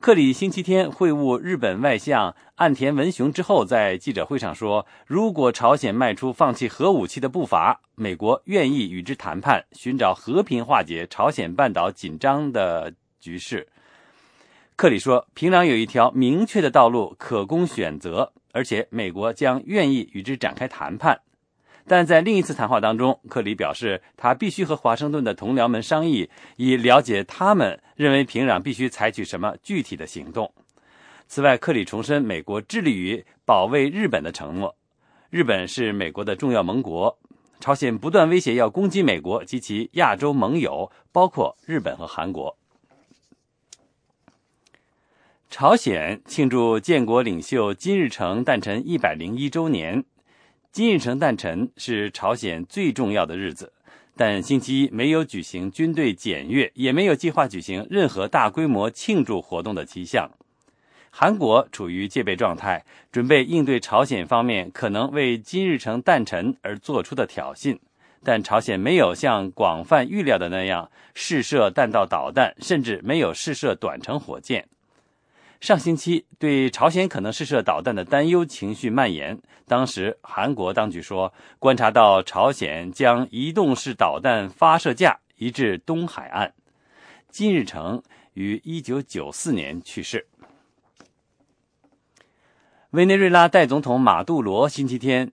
[0.00, 13.66] 克里星期天会晤日本外相岸田文雄之后，在记者会上说：“如果朝鲜迈出放弃核武器的步伐，美国愿意与之谈判，寻找和平化解朝鲜半岛紧张的。”局势，
[14.76, 21.20] 克里说，平壤有一条明确的道路可供选择，而且美国将愿意与之展开谈判。
[21.88, 30.52] 但在另一次谈话当中，克里表示，他必须和华盛顿的同僚们商议，以了解他们认为平壤必须采取什么具体的行动。
[31.26, 34.76] 此外，克里重申美国致力于保卫日本的承诺。
[35.30, 37.18] 日本是美国的重要盟国，
[37.58, 42.56] 朝鲜不断威胁要攻击美国及其亚洲盟友，包括日本和韩国。
[45.50, 50.04] 朝鲜庆祝建国领袖金日成诞辰一百零一周年。
[50.78, 53.72] 金日成诞辰是朝鲜最重要的日子，
[54.16, 60.30] 但星期一没有举行军队检阅，也没有计划举行任何大规模庆祝活动的迹象。
[61.10, 67.76] 韩国处于戒备状态，准备应对朝鲜方面可能为金日成诞辰而做出的挑衅，
[68.22, 74.68] 但朝鲜没有像广泛预料的那样试射弹道导弹，甚至没有试射短程火箭。
[75.60, 79.36] 上星期，对朝鲜可能试射导弹的担忧情绪蔓延。
[79.66, 86.54] 当时，韩国当局说，观察到朝鲜将移动式导弹发射架移至东海岸。
[87.28, 88.00] 金日成
[88.34, 90.26] 于1994年去世。
[92.90, 95.30] 委内瑞拉代总统马杜罗星期天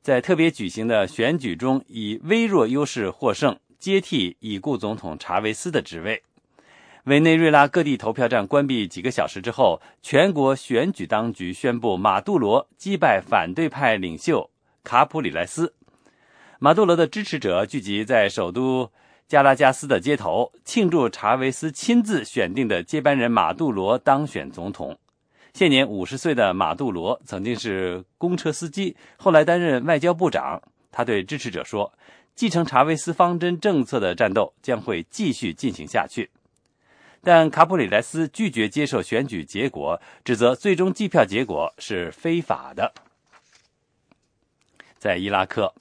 [0.00, 6.22] 在特别举行的选举中以微弱优势获胜，接替已故总统查韦斯的职位。
[7.06, 14.50] 委内瑞拉各地投票站关闭几个小时之后，全国选举当局宣布马杜罗击败反对派领袖
[14.82, 15.72] 卡普里莱斯。
[16.58, 18.90] 马杜罗的支持者聚集在首都
[19.28, 24.98] 加拉加斯的街头，庆祝查韦斯亲自选定的接班人马杜罗当选总统。
[25.54, 30.60] 现年五十岁的马杜罗曾经是公车司机，后来担任外交部长。
[30.90, 31.92] 他对支持者说
[32.34, 36.28] ：“继承查韦斯方针政策的战斗将会继续进行下去。”
[37.26, 42.92] 但卡普里莱斯拒绝接受选举结果，指责最终计票结果是非法的。
[44.96, 45.74] 在伊拉克，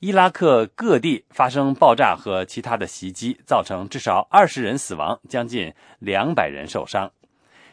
[0.00, 7.10] 伊拉克各地发生爆炸和其他的袭击，造成至少二十人死亡，将近两百人受伤。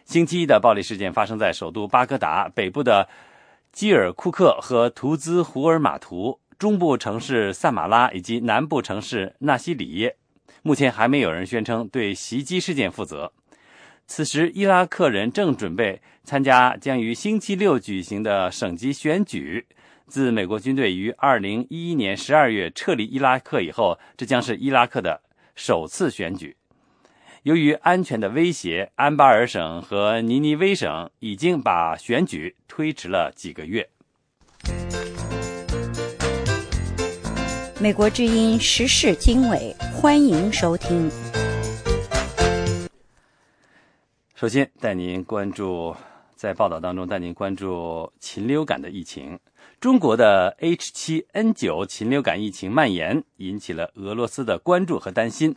[0.05, 3.09] 星期一的暴力事件发生在首都巴格达北部的
[3.73, 10.13] 基尔库克和图兹胡尔马图，中部城市萨马拉以及南部城市纳西里。
[10.61, 13.31] 目前还没有人宣称对袭击事件负责。
[14.07, 19.67] 此时，伊拉克人正准备参加将于星期六举行的省级选举。
[20.07, 25.21] 自美国军队于2011年12月撤离伊拉克以后，这将是伊拉克的
[25.55, 26.57] 首次选举。
[27.43, 33.87] 由于安全的威胁，安巴尔省和尼尼微省已经把选举推迟了几个月。
[37.81, 39.73] 美国之音时事经纬。
[39.93, 41.09] 欢迎收听。
[44.35, 45.95] 首先带您关注，
[46.35, 49.39] 在报道当中带您关注禽流感的疫情。
[49.79, 55.55] 中国的 H7N9 禽流感疫情蔓延，引起了俄罗斯的关注和担心。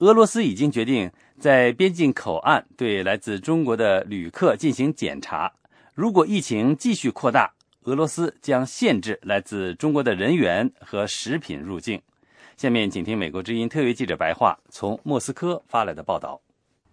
[0.00, 1.10] 俄罗斯已经决定
[1.40, 5.50] 在边境口岸对来自中国的旅客进行检查。
[5.94, 7.54] 如果疫情继续扩大，
[7.84, 12.00] 俄罗斯将限制来自中国的人员和食品入境。
[12.56, 16.40] 下面请听美国之音特约记者白桦从莫斯科发来的报道。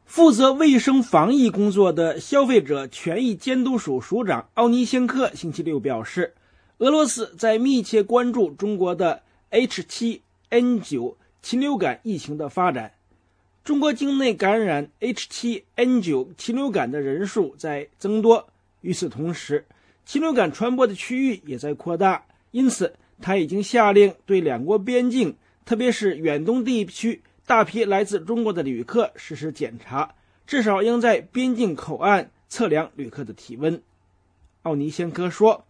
[0.06, 6.34] 负责卫生防疫工作的消费者权益监督署署长奥尼先科星期六表示，
[6.80, 9.22] 俄罗斯在密切关注中国的
[9.52, 12.94] H7N9 禽流感疫情的发展。
[13.64, 18.50] 中国境内感染 H7N9 禽流感的人数在增多，
[18.82, 19.64] 与此同时，
[20.10, 22.26] 禽流感传播的区域也在扩大。
[22.50, 25.36] 因此，他已经下令对两国边境，
[25.66, 27.22] 特别是远东地区。
[27.46, 30.16] 大批来自中国的旅客实施检查，
[30.48, 33.80] 至少应在边境口岸测量旅客的体温。
[34.64, 35.64] 奥尼先科说：“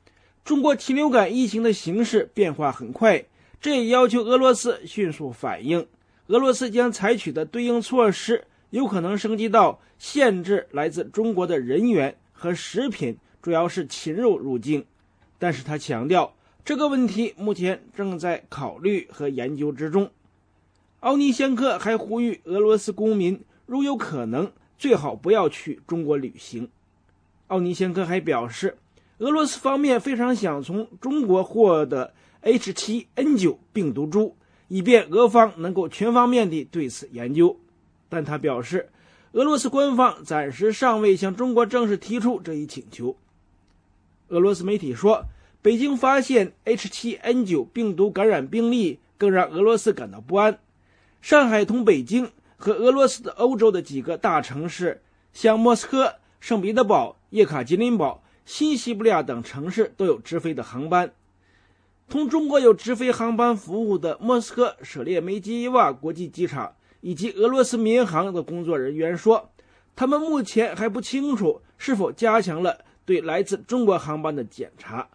[0.45, 3.25] 中国禽流感疫情的形势变化很快，
[3.59, 5.85] 这也要求俄罗斯迅速反应。
[6.27, 14.85] 俄罗斯将采取的对应措施有可能升级到限制来自中国的人员和食品，主要是禽肉入境。
[15.37, 16.33] 但是他强调，
[16.65, 20.11] 这个问题目前正在考虑和研究之中。”
[21.01, 26.69] 奥尼先科还呼吁俄罗斯公民，如有可能，最好不要去中国旅行。
[27.47, 28.77] 奥尼先科还表示，
[29.19, 32.13] 俄罗斯方面非常想从中国获得
[32.43, 34.35] H7N9 病毒株，
[34.67, 37.57] 以便俄方能够全方面地对此研究。
[38.09, 38.89] 但他表示，
[39.31, 43.15] 俄罗斯官方暂时尚未向中国正式提出这一请求。
[44.29, 45.25] 俄罗斯媒体说，
[45.61, 50.59] 北京发现 H7N9 病毒感染病例，更让俄罗斯感到不安。
[51.21, 55.01] 上海同北京和俄罗斯的欧洲的几个大城市，
[55.33, 61.11] 像莫斯科、圣彼得堡、叶卡捷琳堡、新西伯利亚等城市都有直飞的航班。
[62.07, 69.51] 同中国有直飞航班服务的莫斯科舍列梅基耶瓦国际机场以及俄罗斯民航的工作人员说，
[69.95, 72.79] 他们目前还不清楚是否加强了
[73.09, 75.09] 对来自中国航班的检查。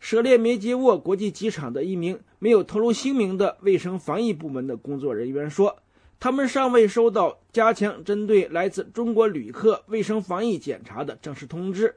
[0.00, 5.76] 舍列梅捷沃国际机场的一名没有透露姓名的卫生防疫部门的工作人员说
[6.18, 11.96] ：“他们尚未收到加强针对来自中国旅客卫生防疫检查的正式通知。”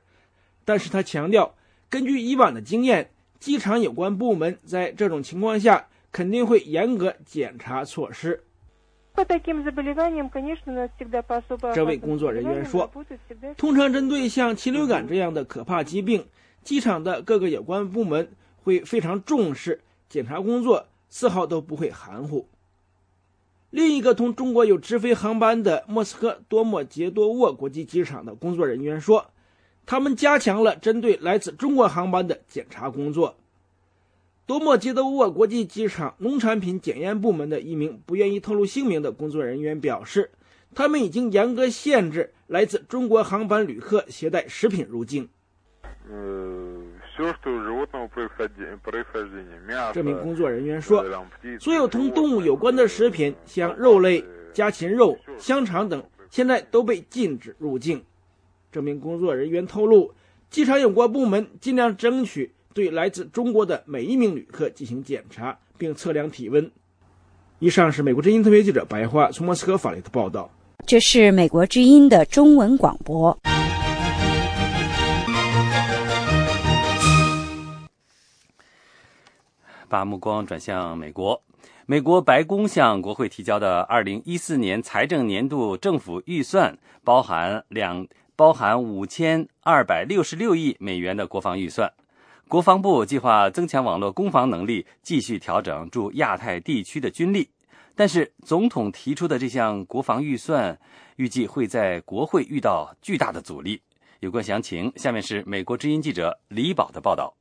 [0.65, 1.55] 但是他强调，
[1.89, 8.43] 根据以往的经验，机场有关部门在这种情况下肯定会严格检查措施。
[11.73, 12.89] 这位工作人员说
[13.57, 16.25] ：“通常针对像禽流感这样的可怕疾病。”
[16.63, 18.29] 机场的各个有关部门
[18.63, 22.47] 会非常重视检查工作，丝毫都不会含糊。
[23.71, 29.31] 另一个同中国有直飞航班的莫斯科多莫杰多沃国际机场的工作人员说，
[29.87, 33.37] 他们加强了针对来自中国航班的检查工作。
[34.45, 40.29] 多莫捷多沃国际机场农产品检验部门的一名不愿意透露姓名的工作人员表示，
[40.75, 45.29] 他们已经严格限制来自中国航班旅客携带食品入境。
[49.93, 51.05] 这名工作人员说
[51.59, 54.23] ：“所有同动物有关的食品，像肉类、
[54.53, 58.03] 家禽肉、香肠等，现在都被禁止入境。”
[58.71, 60.13] 这名工作人员透露，
[60.49, 66.71] 机场有关部门尽量争取对来自中国的每一名旅客进行检查，并测量体温。
[67.59, 70.49] 以上是美国之音特别记者白桦从莫斯科发来的报道。
[70.85, 73.37] 这是美国之音的中文广播。
[79.87, 81.43] 把目光转向美国，
[81.85, 88.07] 美国白宫向国会提交的二零一四年财政年度政府预算包含两
[88.37, 91.91] 包含五千二百六十六亿美元的国防预算。
[92.51, 97.47] 国防部计划增强网络攻防能力，继续调整驻亚太地区的军力。
[97.95, 100.77] 但是，总统提出的这项国防预算
[101.15, 103.81] 预计会在国会遇到巨大的阻力。
[104.19, 107.33] 有关详情，下面是美国之音记者李宝的报道。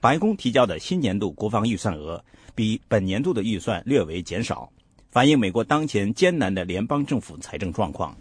[0.00, 4.72] 白宫提交的新年度国防预算额比本年度的预算略为减少，
[5.10, 8.16] 反映美国当前艰难的联邦政府财政状况。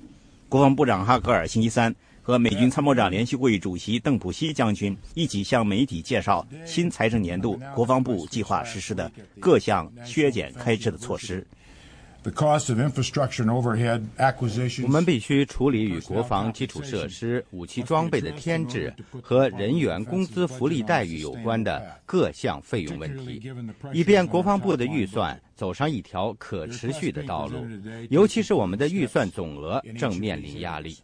[0.50, 9.12] 国防部长哈格尔星期三和美军参谋长联席会议主席邓普西将军一起向媒体介绍新财政年度国防部计划实施的
[9.42, 11.46] 各项削减开支的措施。
[14.84, 23.42] 我们必须处理与国防基础设施、武器装备的添置和人员工资福利待遇有关的各项费用问题，
[23.92, 25.38] 以便国防部的预算。
[25.56, 27.66] 走上一条可持续的道路，
[28.10, 30.98] 尤其是我们的预算总额正面临压力。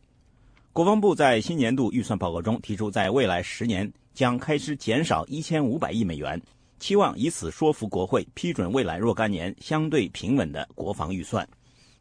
[0.80, 6.42] 国防部在新年度预算报告中提出，在未来十年将开支减少一千五百亿美元，
[6.80, 11.46] 期望以此说服国会批准未来若干年相对平稳的国防预算。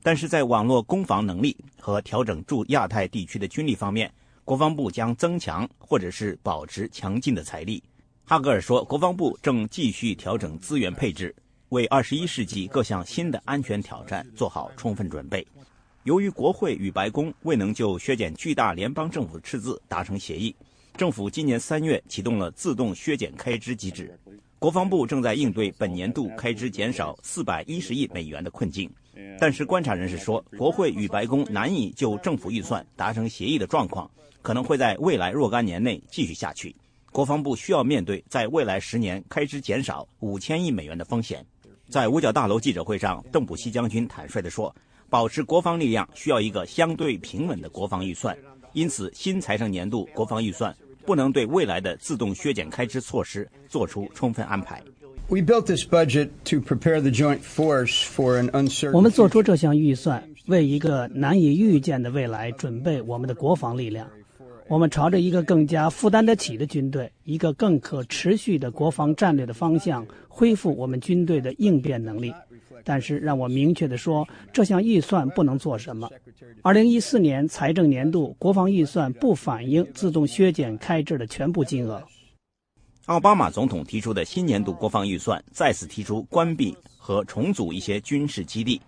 [0.01, 4.09] 但是在网络攻防能力和调整驻亚太地区的军力方面，
[4.45, 7.83] 国防部将增强或者是保持强劲的财力。
[8.25, 11.35] 哈格尔说，国防部正继续调整资源配置，
[11.71, 15.45] 为二十一世纪各项新的安全挑战做好充分准备。
[16.09, 20.57] 由于国会与白宫未能就削减巨大联邦政府赤字达成协议，
[20.97, 24.19] 政府今年三月启动了自动削减开支机制。
[24.59, 28.91] 国防部正在应对本年度开支减少四百一十亿美元的困境。
[29.39, 36.75] 但是，观察人士说，国会与白宫难以就政府预算达成协议的状况，可能会在未来若干年内继续下去。
[37.13, 41.45] 国防部需要面对在未来十年开支减少五千亿美元的风险。
[41.91, 44.75] 在五角大楼记者会上，邓普西将军坦率地说
[45.11, 48.37] ：“保持国防力量需要一个相对平稳的国防预算，
[48.73, 50.75] 因此新财政年度国防预算
[51.07, 54.83] 不能对未来的自动削减开支措施做出充分安排。”
[55.31, 58.93] We built this budget to prepare the joint force for an uncertain.
[58.93, 64.09] 我们做出这项预算，为一个难以预见的未来准备我们的国防力量。
[64.69, 72.33] 我们朝着一个更加负担得起的军队、一个更可持续的国防战略的方向恢复我们军队的应变能力。
[72.85, 76.11] 但是，让我明确地说，这项预算不能做什么。
[76.63, 82.03] 二零一四年财政年度国防预算不反映自动削减开支的全部金额。
[83.07, 88.79] 奥巴马总统提出的新年度国防预算再次提出关闭和重组一些军事基地，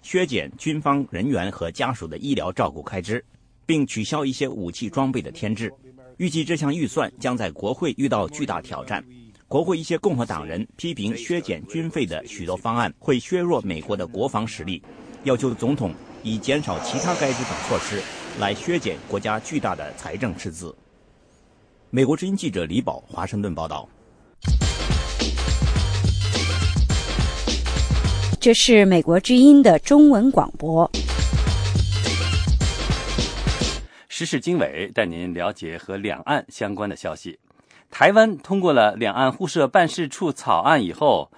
[0.00, 3.22] 削减军方人员和家属的医疗照顾开支，
[3.66, 5.70] 并取消一些武器装备的添置。
[6.16, 9.04] 预计这项预算将在国会遇到巨大挑战。
[9.48, 14.82] 国会一些共和党人批评削减军费的许多方案会削弱美国的国防实力，
[15.24, 18.02] 要求总统以减少其他开支等措施
[18.40, 20.74] 来削减国家巨大的财政赤字。
[21.90, 23.88] 美国之音记者李宝华盛顿报道。
[28.40, 30.90] 这是美国之音的中文广播。
[34.18, 37.38] 时事经纬带您了解和两岸相关的消息。
[37.90, 41.30] 台湾通过了两岸互设办事处草案以后，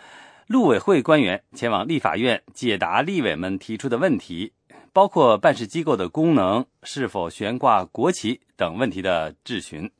[0.46, 4.52] 陆委会官员前往立法院解答立委们提出的问题，
[4.92, 9.90] 包括办事机构的功能、是否悬挂国旗等问题的质询。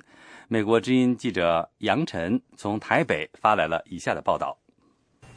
[0.47, 4.57] 美国之音记者杨晨从台北发来了以下的报道：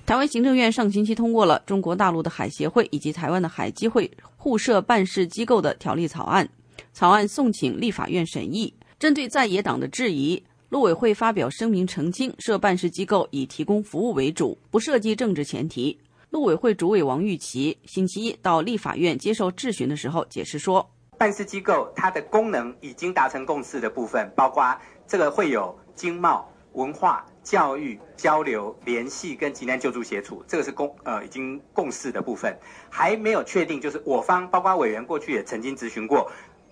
[0.05, 6.47] 台湾行政院上星期通过了中国大陆的海协会以及台湾的海基会互设办事机构的条例草案，
[6.93, 8.73] 草案送请立法院审议。
[8.99, 15.97] 针对在野党的质疑，陆委会发表声明澄清，设办事机构以提供服务为主，不涉及政治前提。
[16.29, 24.77] 陆委会主委王玉琪星期一到立法院接受质询的时候解释说，办事机构它的功能已经达成共识的部分，包括。
[25.07, 32.57] 这个会有经贸、文化、教育、交流、联系跟急难救助协助，这个是共呃已经共识的部分，
[32.89, 33.81] 还没有确定。
[33.81, 36.31] 就是我方包括委员过去也曾经咨询过，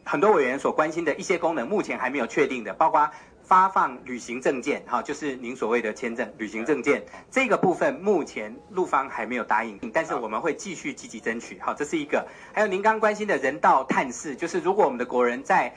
[0.09, 3.07] 很多委员所关心的一些功能，目前还没有确定的，包括
[3.43, 12.27] 发放旅行证件，哈，就是您所谓的签证、旅行证件这个部分，目前陆方还没有答应，但是我们会继续积极争取，好，这是一个。
[12.51, 15.71] 还有您刚关心的人道探视，就是如果我们的国人在。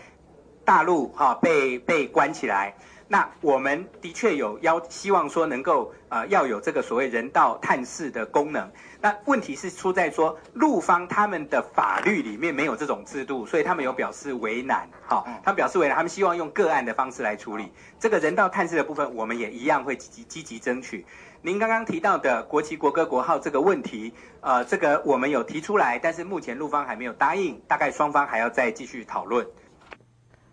[0.65, 2.77] 大陆哈被被关起来，
[3.13, 8.67] 那我们的确有要希望说能够呃要有这个所谓人道探视的功能。
[9.03, 14.89] 那问题是出在说陆方他们的法律里面没有这种制度，所以他们有表示为难。
[15.07, 21.05] 好，他们表示为难，他们希望用个案的方式来处理这个人道探视的部分，我们也一样会积极积极争取。
[21.43, 24.11] 您刚刚提到的国旗、国歌、国号这个问题，
[24.41, 29.47] 呃，这个我们有提出来，但是目前陆方还没有答应，大概双方还要再继续讨论。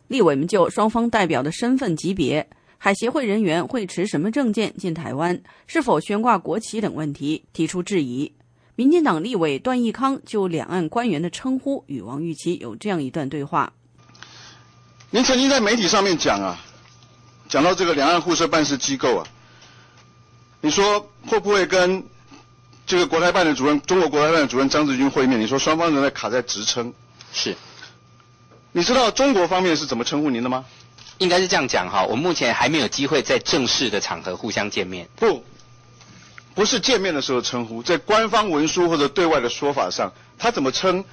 [0.10, 8.34] 立委们就双方代表的身份级别、海协会人员会持什么证件进台湾、是否悬挂国旗等问题提出质疑。
[8.76, 13.72] 民进党立委段义康就两岸官员的称呼与王玉琪有这样一段对话：
[15.12, 16.60] 您曾经在媒体上面讲啊，
[17.48, 19.28] 讲到这个两岸互设办事机构啊，
[20.62, 22.04] 你说会不会跟
[22.88, 25.40] 这个国台办的主任、中国国台办的主任张志军会面？
[25.40, 26.92] 你说双方仍在卡在职称，
[27.32, 27.56] 是。
[28.72, 30.66] 你知道中国方面是怎么称呼您的吗？
[31.18, 35.08] 应该是这样讲哈，我目前还没有机会在正式的场合互相见面。
[35.18, 35.44] 不，
[36.56, 41.04] 不是见面的时候称呼，在官方文书或者对外的说法上，他怎么称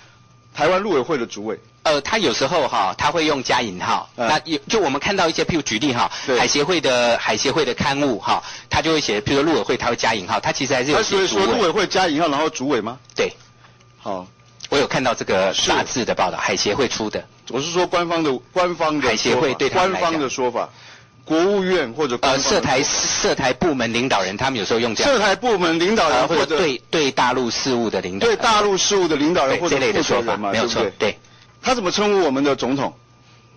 [0.55, 1.59] 台湾陆委会的主委？
[1.83, 4.09] 呃，他有时候哈，他会用加引号。
[4.17, 11.11] 那有就我们看到一些，譬如举例哈，海协会的海协会的刊物哈，他就会写，譬如陆委会他会加引号，他其实还是有写。
[11.17, 12.99] 所以说陆委会加引号，然后主委吗？
[13.15, 13.33] 对。
[13.99, 14.27] 好，
[14.77, 17.25] 我有看到这个杂志的报道，海协会出的。
[17.51, 20.69] 我是说官方的官方的海协会对官方的说法。
[21.25, 25.13] 国务院或者呃，涉台涉台部门领导人，他们有时候用这样。
[25.13, 28.27] 涉台部门领导人或者对对大陆事务的领导。
[28.27, 30.85] 对大陆事务的领导人或者这类的说法，没有错。
[30.99, 31.19] 对。
[31.63, 32.95] 他怎么称呼我们的总统？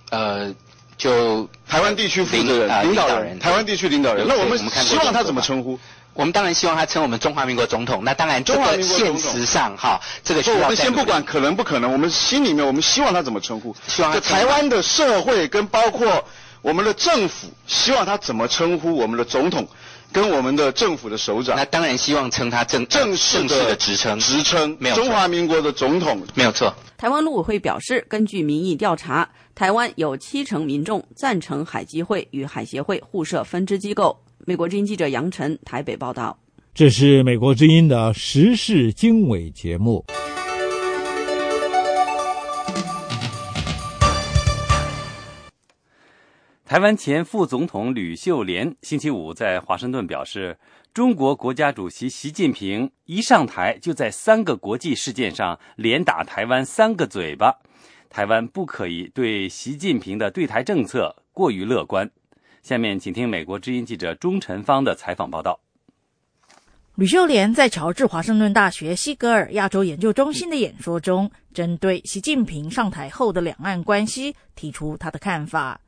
[0.09, 0.51] 呃，
[0.97, 4.25] 就台湾地区负责人、领导人，台湾地区领导人。
[4.27, 5.77] 那我们希望他怎么称呼？
[6.13, 8.03] 我们当然希望他称我们中华民国总统。
[8.03, 10.57] 那当然，这个现实上哈，这个需要。
[10.57, 13.75] 我们先不管可能不可能，我们心里面我们希望他怎么称呼？
[13.87, 16.23] 希望台湾的社会跟包括。
[16.61, 19.65] 我们的政府希望他怎么称呼我们的总统，
[20.11, 21.55] 跟我们的政府的首长？
[21.55, 26.75] 那当然希望称他正正式的职称，职称没有中华民国的总统，没有错。
[26.97, 34.19] 台湾陆委会表示，根据民意调查，台湾有七成民众赞成海基会与海协会互设分支机构。
[34.49, 36.35] 美国之音记者杨晨台北报道。
[36.73, 40.03] 这是美国之音的时事经纬节目。
[46.65, 50.57] 台湾前副总统吕秀莲星期五在华盛顿表示，
[50.95, 57.53] 中国国家主席习近平一上台就在三个国际事件上连打台湾三个嘴巴，
[58.09, 62.09] 台湾不可以对习近平的对台政策过于乐观。
[62.69, 65.59] 下面请听美国之音记者钟晨芳的采访报道。
[66.93, 75.81] 吕秀莲在乔治华盛顿大学西格尔亚洲研究中心的演说中，针对习近平上台后的两岸关系提出他的看法。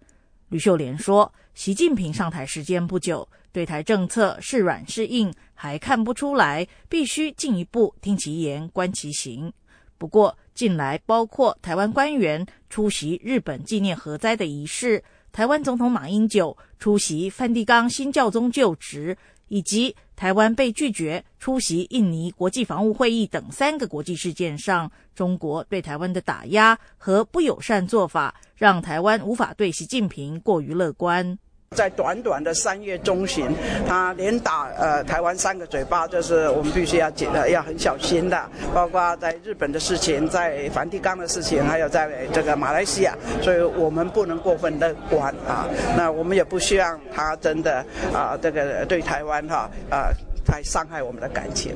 [0.49, 9.53] 吕秀莲说：“习近平上台时间不久，对台政策是软是硬还看不出来，必须进一步听其言，观其行。
[9.99, 19.17] 不过，近来包括台湾官员出席日本纪念核灾的仪式，台湾总统马英九出席梵蒂冈新教宗就职。”
[19.51, 31.37] 以及台湾被拒绝出席印尼国际防务会议等三个国际事件上，中国对台湾的打压和不友善做法，让台湾无法对习近平过于乐观。
[31.77, 33.47] 在短短的三月中旬，
[33.87, 38.37] 他连打呃台湾三个嘴巴，就是我们必须要紧的，要很小心的。
[38.73, 45.65] 包括在日本的事情，在梵蒂冈的事情，还有在这个马来西亚，所以我们不能过分乐观啊。
[45.95, 50.11] 那我们也不希望他真的啊，这个对台湾哈啊，
[50.45, 51.73] 太伤害我们的感情。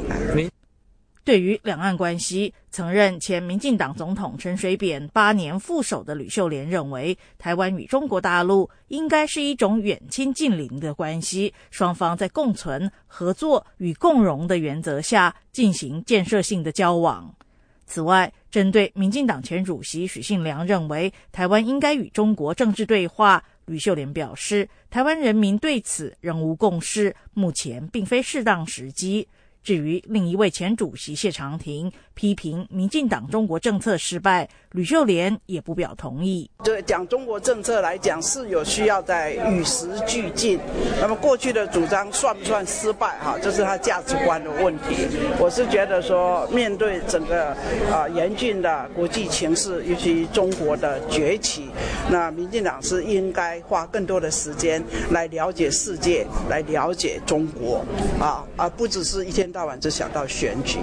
[1.25, 17.33] 对于两岸关系，曾任前民进党总统陈水扁八年副手的吕秀莲认为，台湾与中国大陆应该是一种远亲近邻的关系，双方在共存、合作与共荣的原则下进行建设性的交往。
[17.87, 29.27] 此外，针对民进党前主席许信良认为台湾应该与中国政治对话，吕秀莲表示，台湾人民对此仍无共识，目前并非适当时机。
[29.65, 36.47] 至于另一位前主席谢长廷批评民进党中国政策失败，吕秀莲也不表同意。
[36.63, 40.59] 对讲中国政策来讲，是有需要在与时俱进。
[41.01, 43.17] 那么过去的主张算不算失败？
[43.23, 45.07] 哈，这是他价值观的问题。
[45.39, 47.47] 我是觉得说，面对整个
[47.91, 51.69] 啊严峻的国际情势，尤其中国的崛起，
[52.07, 57.83] 那民进党是应该花更多的时间来了解世界，来了解中国，
[58.19, 59.51] 啊，而不只是一天。
[59.55, 60.79] 大晚只想到选举。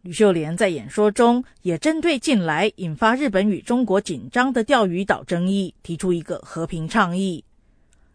[0.00, 7.44] 吕秀莲在演说中也针对近来引发日本与中国紧张的钓鱼岛争议，提出一个和平倡议。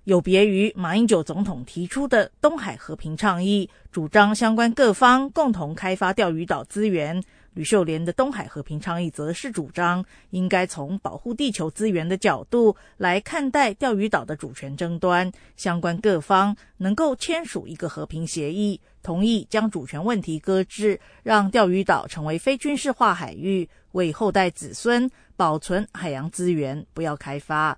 [0.05, 7.23] 有别于马英九总统提出的东海和平倡议，主张相关各方共同开发钓鱼岛资源。
[7.53, 27.77] 吕秀莲的东海和平倡议则是主张应该从保护地球资源的角度来看待钓鱼岛的主权争端，相关各方能够签署一个和平协议，同意将主权问题搁置，让钓鱼岛成为非军事化海域，为后代子孙保存海洋资源，不要开发。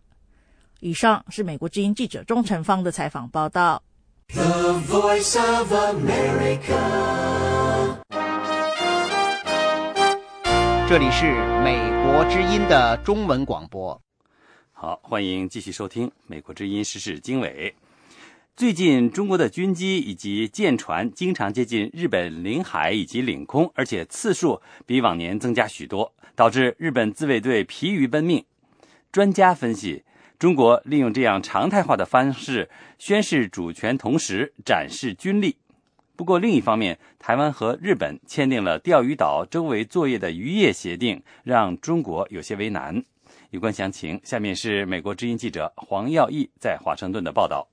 [0.79, 3.83] 以上是美国之音记者钟成芳的采访报道。
[4.29, 6.77] The Voice of America。
[10.87, 11.25] 这里是
[11.61, 14.01] 美国之音的中文广播。
[14.71, 17.75] 好，欢迎继续收听美国之音时事经纬。
[18.57, 28.43] 最近，中国的军机以及舰船经常接近日本领海以及领空，而且次数比往年增加许多，导致日本自卫队疲于奔命。
[29.11, 30.03] 专家分析，
[30.39, 35.57] 中国利用这样常态化的方式宣示主权，同时展示军力。
[36.15, 43.03] 不过另一方面，台湾和日本签订了钓鱼岛周围作业的渔业协定，让中国有些为难。
[43.51, 47.67] 有关详情，下面是美国之音记者黄耀义在华盛顿的报道。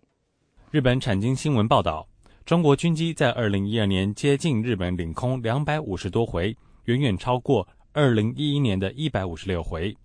[0.75, 2.05] 日本产经新闻报道，
[2.45, 6.49] 中国军机在二零一二年接近日本领空两百五十多回，
[6.87, 9.97] 远远超过二零一一年的一百五十六回。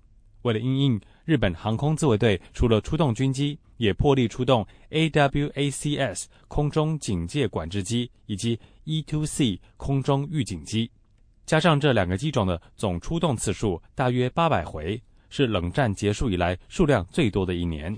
[0.44, 10.92] 为了应应，日本航空自卫队除了出动军机，也破例出动 AWACS 空中警戒管制机以及 E-2C 空中预警机，
[11.48, 15.02] 加上这两个机种的总出动次数大约八百回。
[15.32, 17.98] 是冷战结束以来数量最多的一年。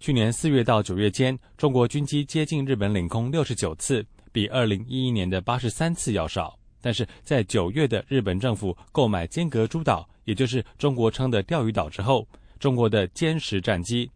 [0.00, 6.58] 去年四月到九月间，中国军机接近日本领空六十九次，比二零一一年的八十三次要少。
[6.80, 12.26] 但是在九月的日本政府购买尖阁诸岛，也就是中国称的钓鱼岛之后，
[12.58, 14.10] 中国的歼十战机、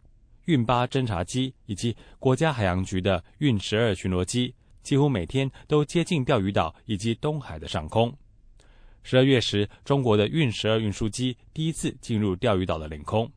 [0.45, 8.11] 运八侦察机以及国家海洋局的运十二巡逻机，几乎每天都接近钓鱼岛以及东海的上空。
[9.03, 13.31] 十二月时，中国的运十二运输机第一次进入钓鱼岛的领空。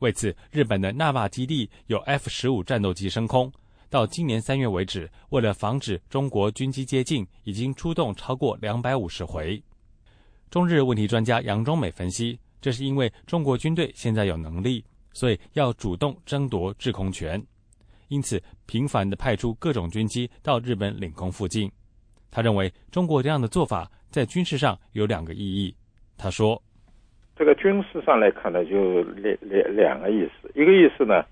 [0.00, 3.52] 为此，日本的纳霸基地有 F 十五战斗机升空。
[3.90, 9.62] 到今年三月为止，为了防止中国军机接近，已经出动超过两百五十回。
[10.50, 17.42] 中日问题专家杨忠美分析，这是因为中国军队现在有能力，所以要主动争夺制空权，
[18.08, 21.70] 因此频繁的派出各种军机到日本领空附近。
[22.30, 23.90] 他认为，中国这样的做法。
[24.10, 25.76] 在军事上有两个意义，
[26.16, 26.60] 他说
[27.38, 30.50] ：“这个军事上来看呢，就两两两个意思。
[30.54, 31.24] 一个意思呢，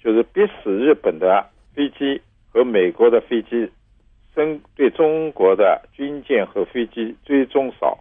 [0.00, 1.44] 就是逼使日本的
[1.74, 2.20] 飞机
[2.52, 3.68] 和美国的飞机，
[4.36, 7.98] 针对中国的军舰和飞机追踪少、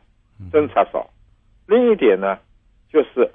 [0.51, 1.09] 侦察少。
[1.65, 2.37] 另一点呢，
[2.91, 3.27] 就是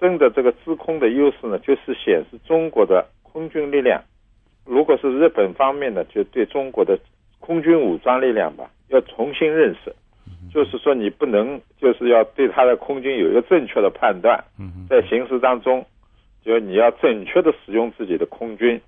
[0.00, 4.02] 真的这个制空的优势呢，就是显示中国的空军力量。
[4.66, 6.98] 如果是日本方面呢，就对中国的
[7.38, 9.94] 空军武装力量吧，要重新认识。”
[10.52, 14.42] 就是说，你不能，就是要对他的空军有一个正确的判断，
[14.88, 15.84] 在行驶当中，
[16.44, 18.80] 就你要正确的使用自己的空军，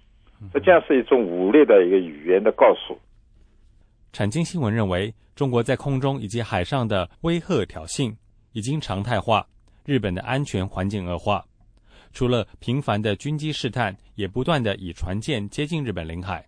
[0.52, 2.98] 实际上是一种武力的一个语言的告诉。
[4.12, 8.14] 产经新闻认为，中国在空中以及海上的威吓挑衅
[8.52, 9.46] 已经常态化，
[9.84, 11.44] 日本的安全环境恶化，
[12.12, 16.44] 除了频繁的军机试探，也不断的以船舰接近日本领海。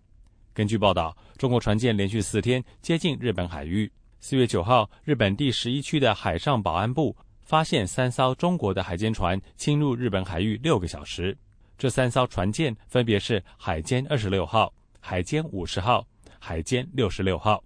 [0.53, 3.89] 根据报道，中国船舰连续四天接近日本海域。
[4.21, 11.35] 四月九号，日本第十一区的海上保安部发现三艘中国的海监船侵入日本海域六个小时。
[11.77, 16.05] 这三艘船舰分别是海监二十六号、海监五十号、
[16.37, 17.63] 海监六十六号。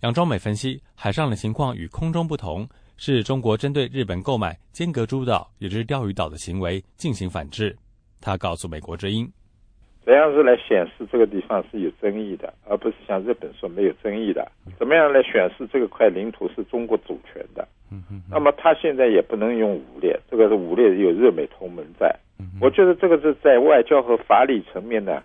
[0.00, 7.76] 杨忠美分析，海上的情况与空中不同，是中国针对日本购买尖阁诸岛，也就是钓鱼岛的行为进行反制。
[8.20, 9.30] 他告诉美国之音。
[10.06, 14.48] 怎样是来显示这个地方是有争议的，而不是像日本说没有争议的？
[14.78, 17.66] 怎么样来显示这个块领土是中国主权的？
[18.30, 22.14] 那么他现在也不能用武力，这个是武力有日美同盟在。
[22.60, 25.20] 我觉得这个是在外交和法理层面呢，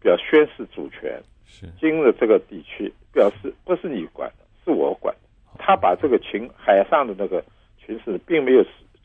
[0.00, 1.20] 表宣示主权。
[1.44, 5.20] 是今日这个地区表示不是你管的，是我管的。
[5.58, 7.44] 他把这个群海上的那个
[7.76, 8.62] 群势，并没有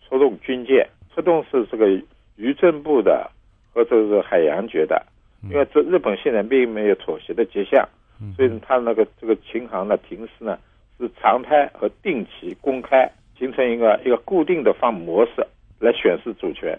[0.07, 1.89] 出动军舰，出动是这个
[2.35, 3.31] 渔政部的。
[3.77, 5.05] 和这是海洋局的，
[5.43, 7.87] 因为这日本现在并没有妥协的迹象，
[8.35, 10.57] 所以他那个这个巡航的停驶呢
[10.97, 13.07] 是常态和定期公开，
[13.37, 15.45] 形成一个一个固定的方模式
[15.77, 16.75] 来显示主权。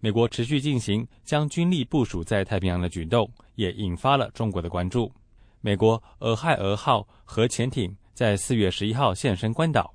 [0.00, 5.10] 美国持续进行将军力部署在太平洋的举动，也引发了中国的关注。
[5.62, 9.90] 美国俄亥俄号核潜艇在四月十一号现身关岛，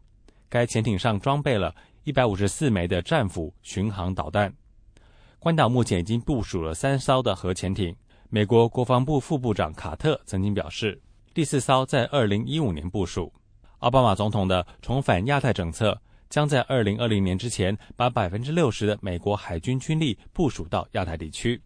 [0.49, 1.71] 该潜艇上装备了
[2.05, 4.51] 一百五十四枚的战斧巡航导弹。
[5.39, 7.95] 关岛目前已经部署了三艘的核潜艇。
[8.29, 10.99] 美国国防部副部长卡特曾经表示，
[11.33, 13.31] 第四艘在二零一五年部署。
[13.79, 15.95] 奥巴马总统的重返亚太政策
[16.27, 21.61] 将在二零二零年之前把百分之六十的美国海军军力部署到亚太地区。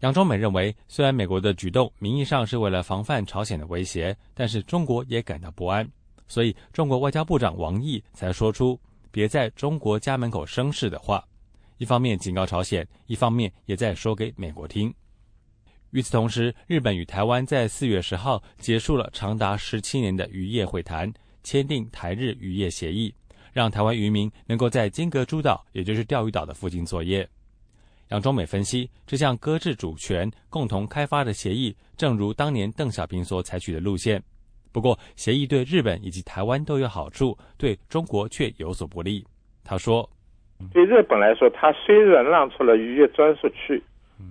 [0.00, 5.88] 杨忠美认为，虽然美国的举动名义上是为了防范朝鲜的威胁，但是中国也感到不安，
[6.26, 8.78] 所以中国外交部长王毅才说出
[9.12, 11.24] “别在中国家门口生事”的话。
[11.78, 14.92] 一方面警告朝鲜，一方面也在说给美国听。
[15.90, 21.10] 与此同时，日本与台湾在四月十号结束了长达十七年的渔业会谈，
[21.42, 23.14] 签订台日渔业协议，
[23.52, 27.26] 让台湾渔民能够在金阁诸岛，也就是钓鱼岛的附近作业。
[28.08, 34.22] 杨中美分析，这项搁置主权、共同开发的协议，正如当年邓小平所采取的路线。
[34.72, 39.24] 不过，协议对日本以及台湾都有好处，对中国却有所不利。
[39.62, 40.10] 他说。
[40.72, 43.82] 对日本来说，它虽然让出了渔业专属区，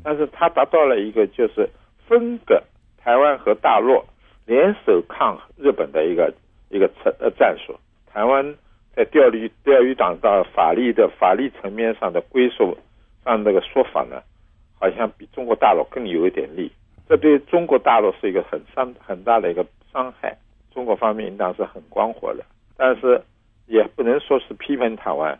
[0.03, 1.69] 但是它达到了一个就是
[2.07, 2.61] 分割
[2.97, 4.03] 台湾和大陆，
[4.45, 6.33] 联手抗日本的一个
[6.69, 7.75] 一个策呃战术。
[8.11, 8.55] 台湾
[8.95, 12.77] 在钓鱼钓鱼岛的法律的法律层面上的归属
[13.23, 14.21] 上那个说法呢，
[14.79, 16.71] 好像比中国大陆更有一点力。
[17.07, 20.37] 这对中国大陆是一个很伤很大的一个伤害。
[20.73, 22.43] 中国方面应当是很光火的，
[22.77, 23.19] 但是
[23.65, 25.39] 也不能说是批评台湾，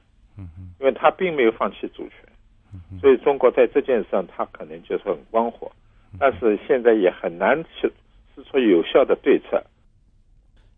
[0.79, 5.71] 因为他并没有放弃主权，所以中国在这件事上他可能就是很光火，
[6.19, 7.91] 但是现在也很难去
[8.35, 9.63] 施出有效的对策。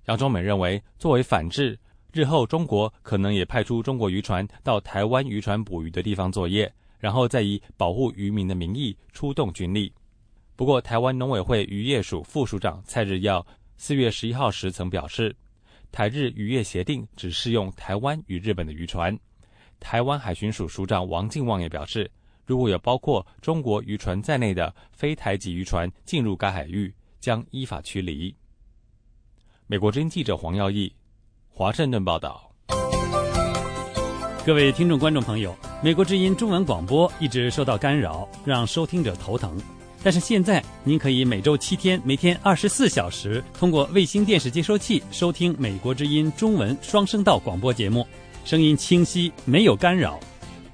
[0.05, 1.77] 杨忠美认为，作为反制，
[2.13, 9.93] 日后中国可能也派出中国渔船到台湾渔船捕鱼的地方作业，然后再以保护渔民的名义出动军力。
[10.55, 13.45] 不过，台湾农委会渔业署副署长蔡日耀。
[13.77, 15.33] 四月十一号时曾表示，
[15.89, 19.17] 台日渔业协定只适用台湾与日本的渔船。
[19.79, 22.09] 台湾海巡署署长王敬旺也表示，
[22.45, 28.35] 如果有包括中国渔船在内的非台籍渔船进入该海域，将依法驱离。
[29.67, 30.91] 美国之音记者黄耀义，
[31.47, 32.51] 华盛顿报道。
[34.45, 39.55] 各位听众、观众朋友，美国之音中文广播一直受到干扰，让收听者头疼。
[40.01, 48.07] 但是现在，您可以每周七天，每天二十四小时，通过卫星电视接收器收听美国之音中文双声道广播节目，
[48.43, 50.19] 声音清晰，没有干扰。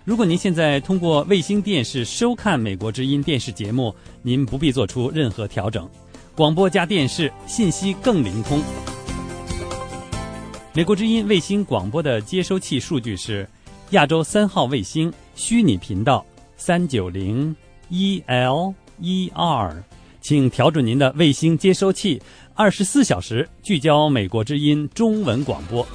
[0.03, 5.89] 如果您现在通过卫星电视收看美国之音电视节目，您不必做出任何调整，
[6.35, 8.61] 广播加电视信息更灵通。
[10.73, 13.47] 美国之音卫星广播的接收器数据是：
[13.91, 16.25] 亚洲三号卫星虚拟频道
[16.57, 17.55] 三九零
[17.89, 18.73] E L。
[19.01, 19.83] 一二，
[20.21, 22.21] 请调准您的卫星接收器，
[22.53, 25.85] 二十四小时聚焦美国之音中文广播。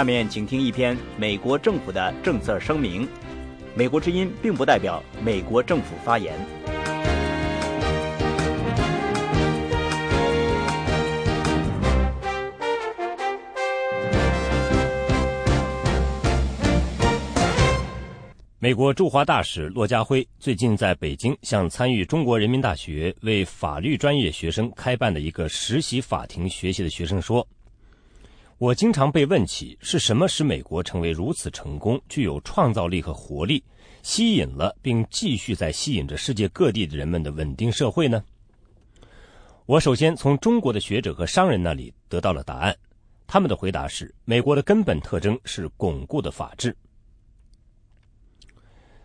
[0.00, 3.06] 下面请听一篇美国政府的政策声明。
[3.74, 6.32] 美国之音并不代表美国政府发言。
[18.58, 27.46] 美国驻华大使骆家辉最近在北京向参与中国人民大学为法律专业学生开办的一个实习法庭学习的学生说。
[28.60, 33.64] 我经常被问起是什么使美国成为如此成功、具有创造力和活力，
[34.02, 38.22] 吸引了并继续在吸引着世界各地的人们的稳定社会呢？
[39.64, 42.76] 我首先从中国的学者和商人那里得到了答案，
[43.26, 46.76] 他们的回答是：美国的根本特征是巩固的法治。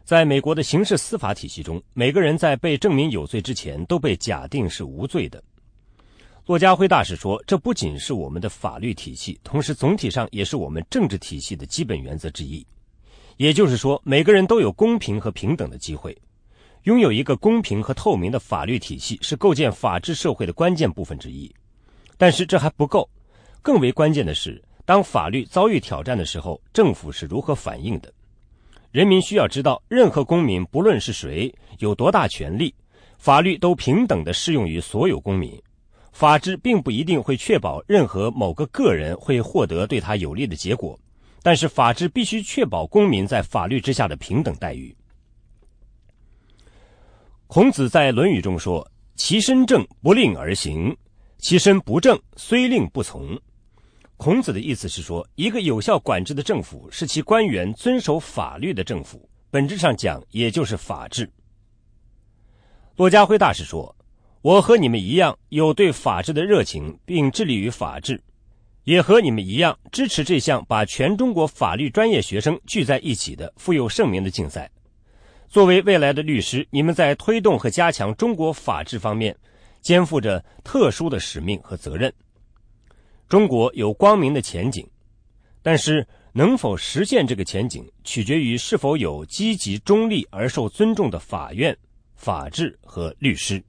[0.04, 5.42] 在美国的刑事司法体系中，每个人在被证明有罪之前都被假定是无罪的。
[6.46, 12.64] 骆家辉大使说：“这不仅是我们的法律体系，同时总体上也是我们政治体系的基本原则之一。
[13.38, 16.16] 也就是说，每个人都有公平和平等的机会。
[16.84, 21.52] 拥有一个公平和透明的法律体系是构建法治社会的关键部分之一。
[22.16, 23.10] 但是这还不够，
[23.64, 28.14] 更为关键的是，当法律遭遇挑战的时候，政府是如何反应的？
[28.92, 32.72] 人民需要知道，任何公民不论是谁，有多大权利，
[33.18, 35.60] 法律都平等的适用于所有公民。”
[36.16, 40.98] 法治并不一定会确保任何某个个人会获得对他有利的结果，
[41.44, 44.96] 但是法治必须确保公民在法律之下的平等待遇。
[47.48, 50.90] 孔子在《论语》中说：“其身正，不令而行；
[51.38, 53.38] 其身不正，虽令不从。”
[54.16, 61.30] 孔子的意思是说，一个有效管制的政府是其官员遵守法律的政府，本质上讲，也就是法治。
[62.96, 63.94] 骆家辉大使说。
[64.46, 68.22] 我和你们一样有对法治的热情，并致力于法治，
[68.84, 74.70] 也和你们一样支持这项把全中国法律专业学生聚在一起的富有盛名的竞赛。
[75.50, 79.36] 作为未来的律师，你们在推动和加强中国法治方面
[79.82, 82.14] 肩负着特殊的使命和责任。
[83.28, 84.88] 中国有光明的前景，
[85.64, 91.76] 但是能否实现这个前景，取决于是否有积极、中立而受尊重的法院、
[92.14, 93.60] 法治和律师。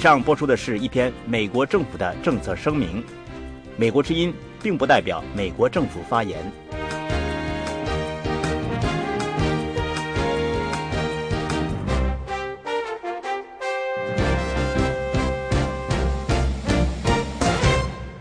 [0.00, 3.04] 上播出的是一篇美国政府的政策声明，
[3.76, 4.32] 美国之音
[4.62, 6.38] 并不代表美国政府发言。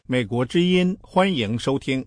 [0.06, 2.06] 美国之音，欢迎收听。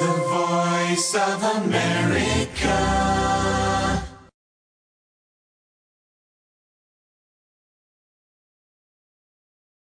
[0.00, 2.27] The voice of America.